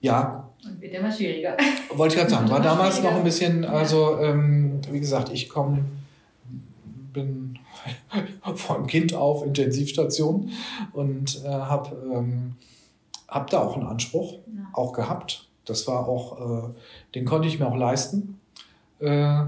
Ja. 0.01 0.49
Und 0.65 0.81
wird 0.81 0.93
immer 0.93 1.11
schwieriger. 1.11 1.55
Wollte 1.95 2.15
ich 2.15 2.19
gerade 2.19 2.31
sagen, 2.31 2.49
war 2.49 2.61
damals 2.61 3.01
noch 3.01 3.13
ein 3.13 3.23
bisschen, 3.23 3.63
also 3.63 4.19
ähm, 4.19 4.81
wie 4.91 4.99
gesagt, 4.99 5.31
ich 5.31 5.49
komme, 5.49 5.85
bin 7.13 7.57
von 8.55 8.85
Kind 8.87 9.13
auf 9.13 9.45
Intensivstation 9.45 10.51
und 10.91 11.43
äh, 11.45 11.47
habe 11.47 11.95
ähm, 12.13 12.55
hab 13.27 13.49
da 13.49 13.61
auch 13.61 13.77
einen 13.77 13.87
Anspruch, 13.87 14.39
ja. 14.55 14.69
auch 14.73 14.93
gehabt. 14.93 15.47
Das 15.65 15.87
war 15.87 16.07
auch, 16.07 16.67
äh, 16.67 16.69
den 17.15 17.25
konnte 17.25 17.47
ich 17.47 17.59
mir 17.59 17.67
auch 17.67 17.77
leisten, 17.77 18.39
äh, 18.99 19.45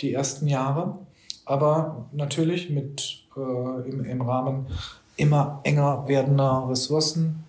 die 0.00 0.12
ersten 0.12 0.46
Jahre. 0.46 0.98
Aber 1.44 2.06
natürlich 2.12 2.70
mit 2.70 3.24
äh, 3.36 3.88
im, 3.88 4.04
im 4.04 4.20
Rahmen 4.22 4.66
immer 5.16 5.60
enger 5.64 6.04
werdender 6.06 6.66
Ressourcen, 6.68 7.44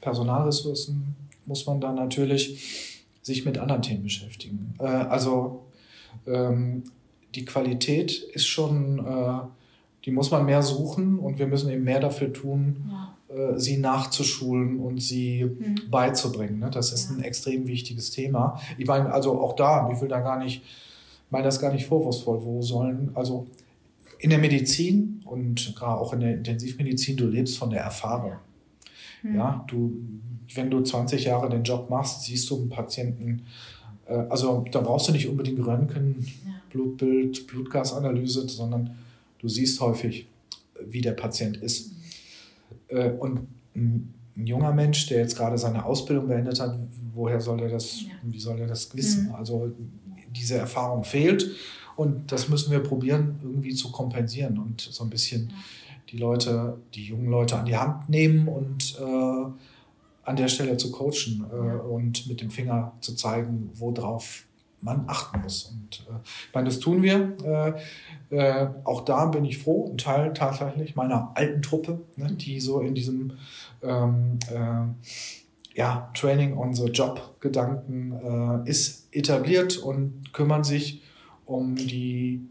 Personalressourcen, 0.00 1.16
muss 1.46 1.66
man 1.66 1.80
dann 1.80 1.94
natürlich 1.94 3.02
sich 3.22 3.44
mit 3.44 3.58
anderen 3.58 3.82
Themen 3.82 4.04
beschäftigen. 4.04 4.74
Äh, 4.78 4.84
also 4.84 5.64
ähm, 6.26 6.84
die 7.34 7.44
Qualität 7.44 8.12
ist 8.32 8.46
schon, 8.46 8.98
äh, 8.98 9.40
die 10.04 10.12
muss 10.12 10.30
man 10.30 10.44
mehr 10.44 10.62
suchen 10.62 11.18
und 11.18 11.38
wir 11.38 11.46
müssen 11.46 11.70
eben 11.70 11.84
mehr 11.84 12.00
dafür 12.00 12.32
tun, 12.32 12.90
ja. 12.90 13.34
äh, 13.34 13.58
sie 13.58 13.78
nachzuschulen 13.78 14.78
und 14.78 15.02
sie 15.02 15.44
mhm. 15.44 15.90
beizubringen. 15.90 16.60
Ne? 16.60 16.70
Das 16.70 16.92
ist 16.92 17.10
ja. 17.10 17.16
ein 17.16 17.22
extrem 17.22 17.66
wichtiges 17.66 18.10
Thema. 18.10 18.60
Ich 18.78 18.86
meine, 18.86 19.12
also 19.12 19.40
auch 19.40 19.56
da, 19.56 19.90
ich 19.92 20.00
will 20.00 20.08
da 20.08 20.20
gar 20.20 20.38
nicht, 20.38 20.62
meine 21.30 21.44
das 21.44 21.60
gar 21.60 21.72
nicht 21.72 21.86
vorwurfsvoll, 21.86 22.44
wo 22.44 22.62
sollen, 22.62 23.10
also 23.14 23.46
in 24.18 24.30
der 24.30 24.38
Medizin 24.38 25.22
und 25.24 25.74
gerade 25.76 26.00
auch 26.00 26.12
in 26.12 26.20
der 26.20 26.34
Intensivmedizin, 26.34 27.16
du 27.16 27.26
lebst 27.26 27.58
von 27.58 27.70
der 27.70 27.82
Erfahrung. 27.82 28.32
Ja. 28.32 29.30
Mhm. 29.30 29.36
Ja, 29.36 29.64
du, 29.68 29.92
wenn 30.54 30.70
du 30.70 30.80
20 30.80 31.24
Jahre 31.24 31.50
den 31.50 31.64
Job 31.64 31.90
machst, 31.90 32.22
siehst 32.22 32.48
du 32.50 32.56
einen 32.56 32.68
Patienten, 32.68 33.42
äh, 34.06 34.14
also 34.14 34.64
da 34.70 34.80
brauchst 34.80 35.08
du 35.08 35.12
nicht 35.12 35.28
unbedingt 35.28 35.64
Röntgen, 35.66 36.26
ja. 36.44 36.52
Blutbild, 36.70 37.46
Blutgasanalyse, 37.46 38.48
sondern 38.48 38.96
du 39.38 39.48
siehst 39.48 39.80
häufig, 39.80 40.26
wie 40.84 41.00
der 41.00 41.12
Patient 41.12 41.56
ist. 41.58 41.92
Äh, 42.88 43.10
und 43.10 43.46
ein, 43.74 44.14
ein 44.36 44.46
junger 44.46 44.72
Mensch, 44.72 45.06
der 45.06 45.18
jetzt 45.18 45.36
gerade 45.36 45.58
seine 45.58 45.84
Ausbildung 45.84 46.28
beendet 46.28 46.60
hat, 46.60 46.78
woher 47.14 47.40
soll 47.40 47.60
er 47.62 47.70
das, 47.70 48.02
ja. 48.02 48.08
wie 48.22 48.38
soll 48.38 48.60
er 48.60 48.66
das 48.66 48.94
wissen? 48.94 49.28
Mhm. 49.28 49.34
Also 49.34 49.72
diese 50.36 50.56
Erfahrung 50.56 51.04
fehlt 51.04 51.50
und 51.96 52.30
das 52.30 52.48
müssen 52.48 52.70
wir 52.70 52.80
probieren, 52.80 53.40
irgendwie 53.42 53.74
zu 53.74 53.90
kompensieren 53.90 54.58
und 54.58 54.80
so 54.80 55.04
ein 55.04 55.10
bisschen 55.10 55.52
die 56.10 56.18
Leute, 56.18 56.78
die 56.94 57.06
jungen 57.06 57.30
Leute 57.30 57.56
an 57.56 57.64
die 57.64 57.76
Hand 57.76 58.08
nehmen 58.08 58.48
und 58.48 58.96
äh, 59.00 59.44
an 60.24 60.36
der 60.36 60.48
Stelle 60.48 60.76
zu 60.76 60.92
coachen 60.92 61.46
äh, 61.50 61.54
und 61.54 62.26
mit 62.26 62.40
dem 62.40 62.50
Finger 62.50 62.92
zu 63.00 63.14
zeigen, 63.14 63.70
worauf 63.74 64.44
man 64.80 65.04
achten 65.08 65.40
muss. 65.40 65.72
Und 65.72 66.04
äh, 66.08 66.18
ich 66.24 66.54
meine, 66.54 66.68
das 66.68 66.80
tun 66.80 67.02
wir. 67.02 67.36
Äh, 68.30 68.36
äh, 68.36 68.68
auch 68.84 69.04
da 69.04 69.26
bin 69.26 69.44
ich 69.44 69.58
froh, 69.58 69.90
ein 69.90 69.98
Teil 69.98 70.32
tatsächlich 70.32 70.96
meiner 70.96 71.32
alten 71.34 71.62
Truppe, 71.62 72.00
ne, 72.16 72.32
die 72.32 72.60
so 72.60 72.80
in 72.80 72.94
diesem 72.94 73.32
ähm, 73.82 74.38
äh, 74.50 75.08
ja, 75.76 76.10
Training 76.14 76.56
on 76.56 76.74
the 76.74 76.86
Job 76.86 77.36
Gedanken 77.40 78.64
äh, 78.64 78.68
ist 78.68 79.08
etabliert 79.12 79.76
und 79.76 80.32
kümmern 80.32 80.64
sich 80.64 81.02
um 81.44 81.76
die 81.76 82.48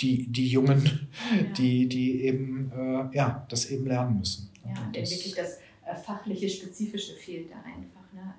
die, 0.00 0.30
die 0.30 0.48
Jungen, 0.48 1.08
ja. 1.34 1.42
die, 1.56 1.88
die 1.88 2.24
eben 2.24 2.70
äh, 2.76 3.16
ja, 3.16 3.46
das 3.48 3.70
eben 3.70 3.86
lernen 3.86 4.18
müssen. 4.18 4.50
Ja, 4.62 4.82
und 4.84 4.96
das, 4.96 5.10
wirklich 5.10 5.34
das 5.34 5.58
äh, 5.86 5.96
fachliche, 5.96 6.48
spezifische 6.48 7.14
fehlt 7.14 7.50
da 7.50 7.56
einfach. 7.56 8.12
Ne? 8.12 8.34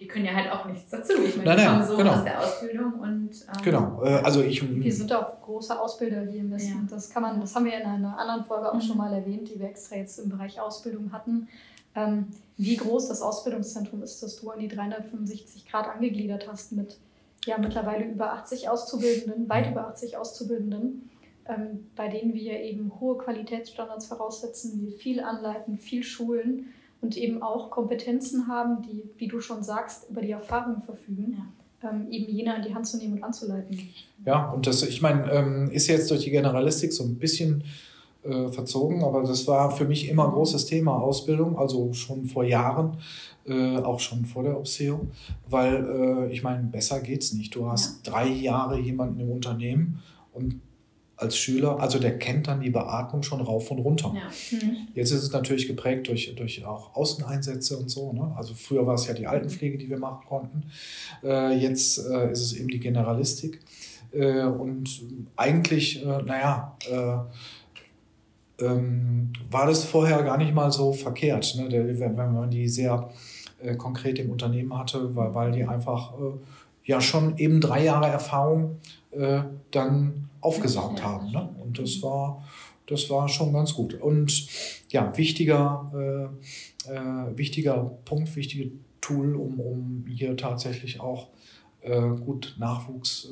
Die 0.00 0.06
können 0.06 0.24
ja 0.24 0.32
halt 0.34 0.50
auch 0.50 0.64
nichts 0.66 0.90
dazu. 0.90 1.12
Ich 1.22 1.36
meine, 1.36 1.50
nein, 1.50 1.58
die 1.58 1.64
kommen 1.66 1.86
so 1.86 1.96
genau. 1.96 2.12
aus 2.12 2.24
der 2.24 2.40
Ausbildung 2.40 2.92
und 2.94 3.30
ähm, 3.30 3.62
genau. 3.62 4.02
Äh, 4.02 4.22
also 4.22 4.42
ich, 4.42 4.62
wir 4.82 4.92
sind 4.92 5.12
auch 5.12 5.40
große 5.42 5.78
Ausbilder 5.78 6.22
hier 6.22 6.40
im 6.40 6.50
Westen. 6.50 6.86
Ja. 6.88 6.96
Das 6.96 7.10
kann 7.10 7.22
man, 7.22 7.40
das 7.40 7.54
haben 7.54 7.66
wir 7.66 7.78
in 7.78 7.86
einer 7.86 8.18
anderen 8.18 8.44
Folge 8.44 8.70
auch 8.70 8.74
mhm. 8.76 8.80
schon 8.80 8.96
mal 8.96 9.12
erwähnt, 9.12 9.50
die 9.52 9.60
wir 9.60 9.68
extra 9.68 9.96
jetzt 9.96 10.18
im 10.18 10.30
Bereich 10.30 10.58
Ausbildung 10.60 11.12
hatten. 11.12 11.48
Ähm, 11.94 12.28
wie 12.56 12.76
groß 12.76 13.08
das 13.08 13.22
Ausbildungszentrum 13.22 14.02
ist, 14.02 14.22
das 14.22 14.36
du 14.36 14.50
an 14.50 14.60
die 14.60 14.68
365 14.68 15.66
Grad 15.66 15.88
angegliedert 15.88 16.48
hast 16.48 16.72
mit 16.72 16.98
ja 17.44 17.58
mittlerweile 17.58 18.04
über 18.04 18.32
80 18.34 18.68
Auszubildenden, 18.68 19.48
weit 19.48 19.70
über 19.70 19.88
80 19.88 20.16
Auszubildenden, 20.16 21.10
ähm, 21.48 21.86
bei 21.96 22.08
denen 22.08 22.34
wir 22.34 22.60
eben 22.60 22.92
hohe 23.00 23.18
Qualitätsstandards 23.18 24.06
voraussetzen, 24.06 24.86
wir 24.86 24.92
viel 24.92 25.20
anleiten, 25.20 25.78
viel 25.78 26.04
schulen 26.04 26.66
und 27.00 27.16
eben 27.16 27.42
auch 27.42 27.70
Kompetenzen 27.70 28.46
haben, 28.46 28.82
die, 28.82 29.02
wie 29.18 29.26
du 29.26 29.40
schon 29.40 29.62
sagst, 29.64 30.08
über 30.08 30.20
die 30.20 30.30
Erfahrung 30.30 30.82
verfügen. 30.82 31.36
Ja. 31.36 31.90
Ähm, 31.90 32.12
eben 32.12 32.30
jene 32.32 32.54
an 32.54 32.62
die 32.62 32.72
Hand 32.72 32.86
zu 32.86 32.96
nehmen 32.96 33.14
und 33.14 33.24
anzuleiten. 33.24 33.76
Ja, 34.24 34.52
und 34.52 34.68
das, 34.68 34.84
ich 34.84 35.02
meine, 35.02 35.28
ähm, 35.32 35.70
ist 35.72 35.88
jetzt 35.88 36.08
durch 36.12 36.22
die 36.22 36.30
Generalistik 36.30 36.92
so 36.92 37.02
ein 37.02 37.16
bisschen 37.16 37.64
äh, 38.24 38.48
verzogen, 38.48 39.02
aber 39.02 39.22
das 39.22 39.46
war 39.46 39.70
für 39.70 39.84
mich 39.84 40.08
immer 40.08 40.26
ein 40.26 40.32
großes 40.32 40.66
Thema 40.66 41.00
Ausbildung, 41.00 41.58
also 41.58 41.92
schon 41.92 42.26
vor 42.26 42.44
Jahren 42.44 42.98
äh, 43.46 43.76
auch 43.78 44.00
schon 44.00 44.24
vor 44.24 44.44
der 44.44 44.56
Obseo, 44.56 45.08
weil 45.48 46.28
äh, 46.28 46.32
ich 46.32 46.42
meine, 46.42 46.62
besser 46.64 47.00
geht's 47.00 47.32
nicht. 47.32 47.54
Du 47.54 47.68
hast 47.68 48.06
ja. 48.06 48.12
drei 48.12 48.28
Jahre 48.28 48.78
jemanden 48.78 49.20
im 49.20 49.30
Unternehmen 49.30 50.02
und 50.32 50.60
als 51.16 51.36
Schüler, 51.36 51.78
also 51.78 51.98
der 51.98 52.18
kennt 52.18 52.48
dann 52.48 52.60
die 52.60 52.70
Beatmung 52.70 53.22
schon 53.22 53.40
rauf 53.40 53.70
und 53.70 53.78
runter. 53.78 54.12
Ja. 54.14 54.58
Mhm. 54.58 54.88
Jetzt 54.94 55.12
ist 55.12 55.22
es 55.22 55.32
natürlich 55.32 55.68
geprägt 55.68 56.08
durch, 56.08 56.34
durch 56.34 56.64
auch 56.64 56.94
Außeneinsätze 56.96 57.78
und 57.78 57.90
so. 57.90 58.12
Ne? 58.12 58.32
Also 58.36 58.54
früher 58.54 58.86
war 58.86 58.94
es 58.94 59.06
ja 59.06 59.14
die 59.14 59.26
Altenpflege, 59.26 59.78
die 59.78 59.88
wir 59.88 59.98
machen 59.98 60.26
konnten. 60.26 60.64
Äh, 61.22 61.56
jetzt 61.58 61.98
äh, 61.98 62.32
ist 62.32 62.40
es 62.40 62.54
eben 62.54 62.68
die 62.68 62.80
Generalistik. 62.80 63.60
Äh, 64.12 64.42
und 64.42 65.02
eigentlich, 65.36 66.04
äh, 66.04 66.22
naja, 66.22 66.76
äh, 66.90 67.18
ähm, 68.62 69.32
war 69.50 69.66
das 69.66 69.84
vorher 69.84 70.22
gar 70.22 70.38
nicht 70.38 70.54
mal 70.54 70.70
so 70.70 70.92
verkehrt, 70.92 71.54
ne? 71.56 71.68
Der, 71.68 71.86
wenn, 71.86 72.16
wenn 72.16 72.32
man 72.32 72.50
die 72.50 72.68
sehr 72.68 73.10
äh, 73.62 73.76
konkret 73.76 74.18
im 74.18 74.30
Unternehmen 74.30 74.76
hatte, 74.76 75.14
weil, 75.14 75.34
weil 75.34 75.52
die 75.52 75.64
einfach 75.64 76.14
äh, 76.14 76.38
ja 76.84 77.00
schon 77.00 77.36
eben 77.38 77.60
drei 77.60 77.84
Jahre 77.84 78.08
Erfahrung 78.08 78.78
äh, 79.12 79.42
dann 79.70 80.28
aufgesaugt 80.40 81.02
haben. 81.02 81.30
Ne? 81.30 81.48
Und 81.62 81.78
das 81.78 82.02
war, 82.02 82.42
das 82.86 83.08
war 83.10 83.28
schon 83.28 83.52
ganz 83.52 83.74
gut. 83.74 83.94
Und 83.94 84.48
ja, 84.90 85.16
wichtiger, 85.16 86.30
äh, 86.86 86.92
äh, 86.92 87.36
wichtiger 87.36 87.76
Punkt, 88.04 88.34
wichtiges 88.34 88.72
Tool, 89.00 89.34
um, 89.36 89.60
um 89.60 90.04
hier 90.08 90.36
tatsächlich 90.36 91.00
auch 91.00 91.28
äh, 91.80 92.00
gut 92.00 92.56
Nachwuchs 92.58 93.28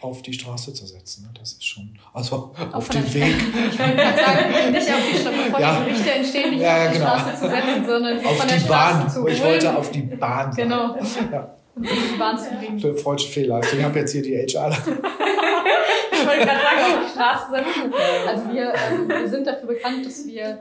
auf 0.00 0.22
die 0.22 0.32
Straße 0.32 0.72
zu 0.72 0.86
setzen. 0.86 1.24
Ne? 1.24 1.30
Das 1.38 1.52
ist 1.52 1.64
schon, 1.64 1.98
also 2.12 2.54
auf, 2.56 2.74
auf 2.74 2.88
den 2.88 3.14
Weg. 3.14 3.34
ich 3.72 3.78
wollte 3.78 3.96
gerade 3.96 4.18
sagen, 4.18 4.72
nicht 4.72 4.92
auf 4.92 5.00
die 5.10 5.18
Straße, 5.18 5.36
bevor 5.46 5.60
ja. 5.60 5.80
die 5.80 5.90
Gerichte 5.90 6.10
entstehen, 6.12 6.50
nicht 6.50 6.62
ja, 6.62 6.76
auf 6.76 6.92
die 6.92 6.98
genau. 6.98 7.18
Straße 7.18 7.34
zu 7.36 7.48
setzen, 7.48 7.86
sondern 7.86 8.26
auf 8.26 8.36
von 8.36 8.48
der 8.48 8.56
die 8.58 8.68
Bahn. 8.68 9.10
zu 9.10 9.22
holen. 9.22 9.34
Ich 9.34 9.42
wollte 9.42 9.76
auf 9.76 9.90
die 9.90 10.02
Bahn. 10.02 10.54
Genau. 10.54 10.96
Ja. 11.32 11.54
Und 11.74 11.86
die 11.86 12.18
Bahn 12.18 12.38
zu 12.38 12.50
bringen. 12.54 12.96
Freudsche 12.96 13.28
Fehler. 13.28 13.60
Ich 13.60 13.84
habe 13.84 13.98
jetzt 13.98 14.12
hier 14.12 14.22
die 14.22 14.34
HR. 14.34 14.70
ich 14.70 14.86
wollte 16.26 16.46
gerade 16.46 16.60
sagen, 16.60 16.80
auf 16.80 17.04
die 17.04 17.12
Straße 17.12 17.50
setzen. 17.50 17.92
Also 18.26 18.52
wir, 18.54 18.72
ähm, 18.72 19.08
wir 19.08 19.28
sind 19.28 19.46
dafür 19.46 19.66
bekannt, 19.68 20.06
dass 20.06 20.26
wir 20.26 20.58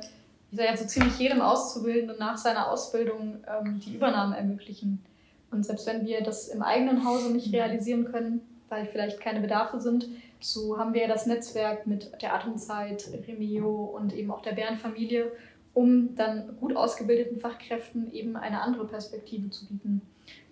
ich 0.56 0.58
sage 0.58 0.70
ja 0.70 0.78
so 0.78 0.86
ziemlich 0.86 1.20
jedem 1.20 1.42
Auszubildenden 1.42 2.18
nach 2.18 2.38
seiner 2.38 2.72
Ausbildung 2.72 3.44
ähm, 3.46 3.82
die 3.86 3.96
Übernahme 3.96 4.38
ermöglichen. 4.38 5.04
Und 5.52 5.66
selbst 5.66 5.86
wenn 5.86 6.06
wir 6.06 6.22
das 6.22 6.48
im 6.48 6.62
eigenen 6.62 7.06
Hause 7.06 7.32
nicht 7.32 7.52
realisieren 7.54 8.06
können, 8.06 8.42
weil 8.70 8.86
vielleicht 8.86 9.20
keine 9.20 9.42
Bedarfe 9.42 9.80
sind. 9.80 10.08
So 10.40 10.78
haben 10.78 10.94
wir 10.94 11.02
ja 11.02 11.08
das 11.08 11.26
Netzwerk 11.26 11.88
mit 11.88 12.12
der 12.22 12.34
Atemzeit, 12.34 13.10
Remio 13.28 13.86
und 13.86 14.14
eben 14.14 14.32
auch 14.32 14.42
der 14.42 14.54
Bärenfamilie, 14.54 15.32
um 15.74 16.16
dann 16.16 16.58
gut 16.60 16.76
ausgebildeten 16.76 17.40
Fachkräften 17.40 18.12
eben 18.12 18.36
eine 18.36 18.62
andere 18.62 18.86
Perspektive 18.88 19.50
zu 19.50 19.68
bieten. 19.68 20.02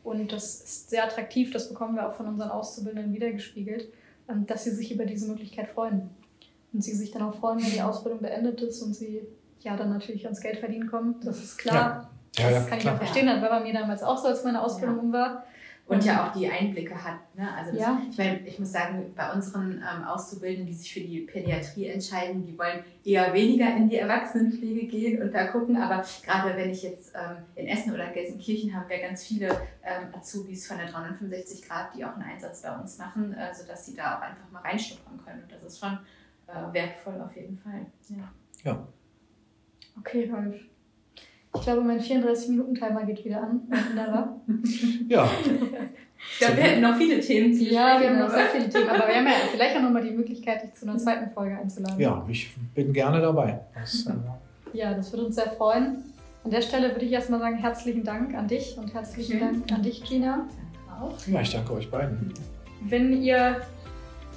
Und 0.04 0.32
das 0.32 0.62
ist 0.62 0.90
sehr 0.90 1.06
attraktiv, 1.06 1.52
das 1.52 1.70
bekommen 1.70 1.96
wir 1.96 2.10
auch 2.10 2.16
von 2.16 2.28
unseren 2.28 2.50
Auszubildenden 2.50 3.14
wiedergespiegelt, 3.14 3.88
ähm, 4.28 4.46
dass 4.46 4.66
sie 4.66 4.72
sich 4.72 4.92
über 4.92 5.06
diese 5.06 5.28
Möglichkeit 5.28 5.70
freuen. 5.70 6.10
Und 6.74 6.84
sie 6.84 6.94
sich 6.94 7.12
dann 7.12 7.22
auch 7.22 7.36
freuen, 7.36 7.64
wenn 7.64 7.72
die 7.72 7.82
Ausbildung 7.82 8.20
beendet 8.20 8.62
ist 8.62 8.82
und 8.82 8.96
sie 8.96 9.22
ja 9.62 9.78
dann 9.78 9.90
natürlich 9.90 10.26
ans 10.26 10.42
Geld 10.42 10.58
verdienen 10.58 10.90
kommen. 10.90 11.16
Das 11.24 11.42
ist 11.42 11.58
klar. 11.58 11.76
Ja. 11.76 12.10
Ja, 12.36 12.50
das 12.50 12.68
kann 12.68 12.80
ich 12.80 12.90
auch 12.90 12.98
verstehen, 12.98 13.28
das 13.28 13.42
war 13.42 13.50
bei 13.50 13.60
mir 13.60 13.74
damals 13.74 14.02
auch 14.02 14.18
so, 14.18 14.28
als 14.28 14.44
meine 14.44 14.62
Ausbildung 14.62 14.98
um 15.00 15.14
war. 15.14 15.46
Und 15.94 16.06
ja 16.06 16.28
auch 16.28 16.34
die 16.34 16.50
Einblicke 16.50 17.02
hat. 17.04 17.20
Ne? 17.36 17.48
Also 17.56 17.72
das, 17.72 17.80
Ja. 17.80 18.02
ich 18.10 18.18
meine, 18.18 18.40
ich 18.48 18.60
muss 18.60 18.72
sagen, 18.72 19.14
bei 19.16 19.32
unseren 19.32 19.74
ähm, 19.78 20.04
Auszubildenden, 20.04 20.66
die 20.68 20.74
sich 20.74 20.94
für 20.94 21.00
die 21.02 21.20
Pädiatrie 21.22 21.88
entscheiden, 21.88 22.46
die 22.46 22.58
wollen 22.58 22.84
eher 23.04 23.34
weniger 23.34 23.76
in 23.76 23.90
die 23.90 23.98
Erwachsenenpflege 23.98 24.88
gehen 24.88 25.22
und 25.22 25.34
da 25.34 25.48
gucken. 25.48 25.78
Aber 25.78 26.04
gerade 26.26 26.56
wenn 26.58 26.70
ich 26.70 26.84
jetzt 26.84 27.14
ähm, 27.16 27.38
in 27.56 27.68
Essen 27.68 27.94
oder 27.94 28.08
Gelsenkirchen 28.12 28.76
haben 28.76 28.90
wir 28.90 29.00
ganz 29.00 29.24
viele 29.26 29.48
ähm, 29.84 30.08
Azubis 30.14 30.68
von 30.68 30.78
der 30.78 30.88
365 30.88 31.68
Grad, 31.68 31.96
die 31.96 32.04
auch 32.06 32.14
einen 32.14 32.24
Einsatz 32.24 32.62
bei 32.62 32.76
uns 32.76 32.98
machen, 32.98 33.34
äh, 33.34 33.54
sodass 33.54 33.86
sie 33.86 33.96
da 33.96 34.18
auch 34.18 34.22
einfach 34.22 34.50
mal 34.52 34.62
reinschnuppern 34.62 35.20
können. 35.26 35.44
Und 35.44 35.52
das 35.52 35.64
ist 35.64 35.80
schon 35.80 35.98
äh, 36.48 36.74
wertvoll 36.74 37.22
auf 37.22 37.36
jeden 37.36 37.58
Fall. 37.58 37.86
Ja. 38.10 38.30
Okay, 40.00 40.30
Rolf. 40.34 40.56
Ich 41.56 41.62
glaube, 41.62 41.82
mein 41.82 42.00
34-Minuten-Timer 42.00 43.04
geht 43.06 43.24
wieder 43.24 43.44
an. 43.44 43.62
innerer. 43.92 44.36
Ja, 45.08 45.30
Ich 46.32 46.40
glaube, 46.40 46.58
wir 46.58 46.64
hätten 46.64 46.82
noch 46.82 46.96
viele 46.96 47.20
Themen 47.20 47.54
zu 47.54 47.64
Ja, 47.66 48.00
wir 48.02 48.10
haben 48.10 48.20
noch 48.20 48.30
sehr 48.30 48.46
viele 48.48 48.70
Themen, 48.70 48.90
aber 48.90 49.08
wir 49.08 49.16
haben 49.16 49.26
ja 49.28 49.34
vielleicht 49.52 49.76
auch 49.78 49.82
nochmal 49.82 50.04
die 50.04 50.12
Möglichkeit, 50.12 50.64
dich 50.64 50.74
zu 50.74 50.88
einer 50.88 50.98
zweiten 50.98 51.30
Folge 51.32 51.58
einzuladen. 51.58 52.00
ja, 52.00 52.26
ich 52.30 52.56
bin 52.74 52.92
gerne 52.94 53.22
dabei. 53.22 53.60
Das, 53.76 54.06
äh, 54.08 54.14
Ja, 54.74 54.94
das 54.94 55.12
würde 55.12 55.26
uns 55.26 55.36
sehr 55.36 55.52
freuen. 55.52 55.98
An 56.44 56.52
der 56.52 56.62
Stelle 56.62 56.92
würde 56.92 57.06
ich 57.06 57.12
erstmal 57.12 57.40
sagen, 57.40 57.58
herzlichen 57.58 58.04
Dank 58.04 58.34
an 58.36 58.48
dich 58.48 58.78
und 58.78 58.94
herzlichen 58.94 59.40
Schön. 59.40 59.40
Dank 59.40 59.72
an 59.72 59.82
dich, 59.84 60.04
Gina. 60.04 60.48
Auch. 61.02 61.14
ja, 61.28 61.42
ich 61.42 61.52
danke 61.52 61.74
euch 61.74 61.90
beiden. 61.90 62.34
Wenn 62.82 63.22
ihr, 63.22 63.62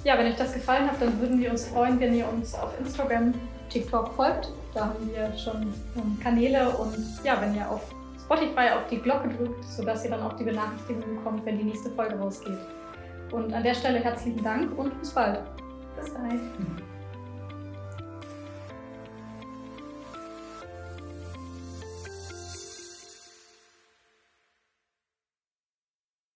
ja, 0.03 0.17
wenn 0.17 0.27
euch 0.27 0.35
das 0.35 0.53
gefallen 0.53 0.89
hat, 0.89 1.01
dann 1.01 1.19
würden 1.19 1.39
wir 1.39 1.51
uns 1.51 1.65
freuen, 1.67 1.99
wenn 1.99 2.13
ihr 2.15 2.27
uns 2.29 2.53
auf 2.55 2.77
Instagram, 2.79 3.33
TikTok 3.69 4.13
folgt. 4.13 4.51
Da 4.73 4.85
haben 4.85 5.09
wir 5.11 5.35
schon 5.37 5.73
ähm, 5.95 6.17
Kanäle 6.21 6.69
und 6.69 7.19
ja, 7.23 7.39
wenn 7.41 7.55
ihr 7.55 7.69
auf 7.69 7.81
Spotify 8.23 8.71
auf 8.75 8.87
die 8.89 8.97
Glocke 8.97 9.29
drückt, 9.29 9.63
sodass 9.63 10.03
ihr 10.03 10.11
dann 10.11 10.21
auch 10.21 10.33
die 10.33 10.43
Benachrichtigung 10.43 11.03
bekommt, 11.15 11.45
wenn 11.45 11.57
die 11.57 11.63
nächste 11.63 11.89
Folge 11.91 12.15
rausgeht. 12.15 12.57
Und 13.31 13.53
an 13.53 13.63
der 13.63 13.73
Stelle 13.73 13.99
herzlichen 13.99 14.43
Dank 14.43 14.77
und 14.77 14.97
bis 14.99 15.11
bald. 15.11 15.39
Bis 15.95 16.13
bald. 16.13 16.39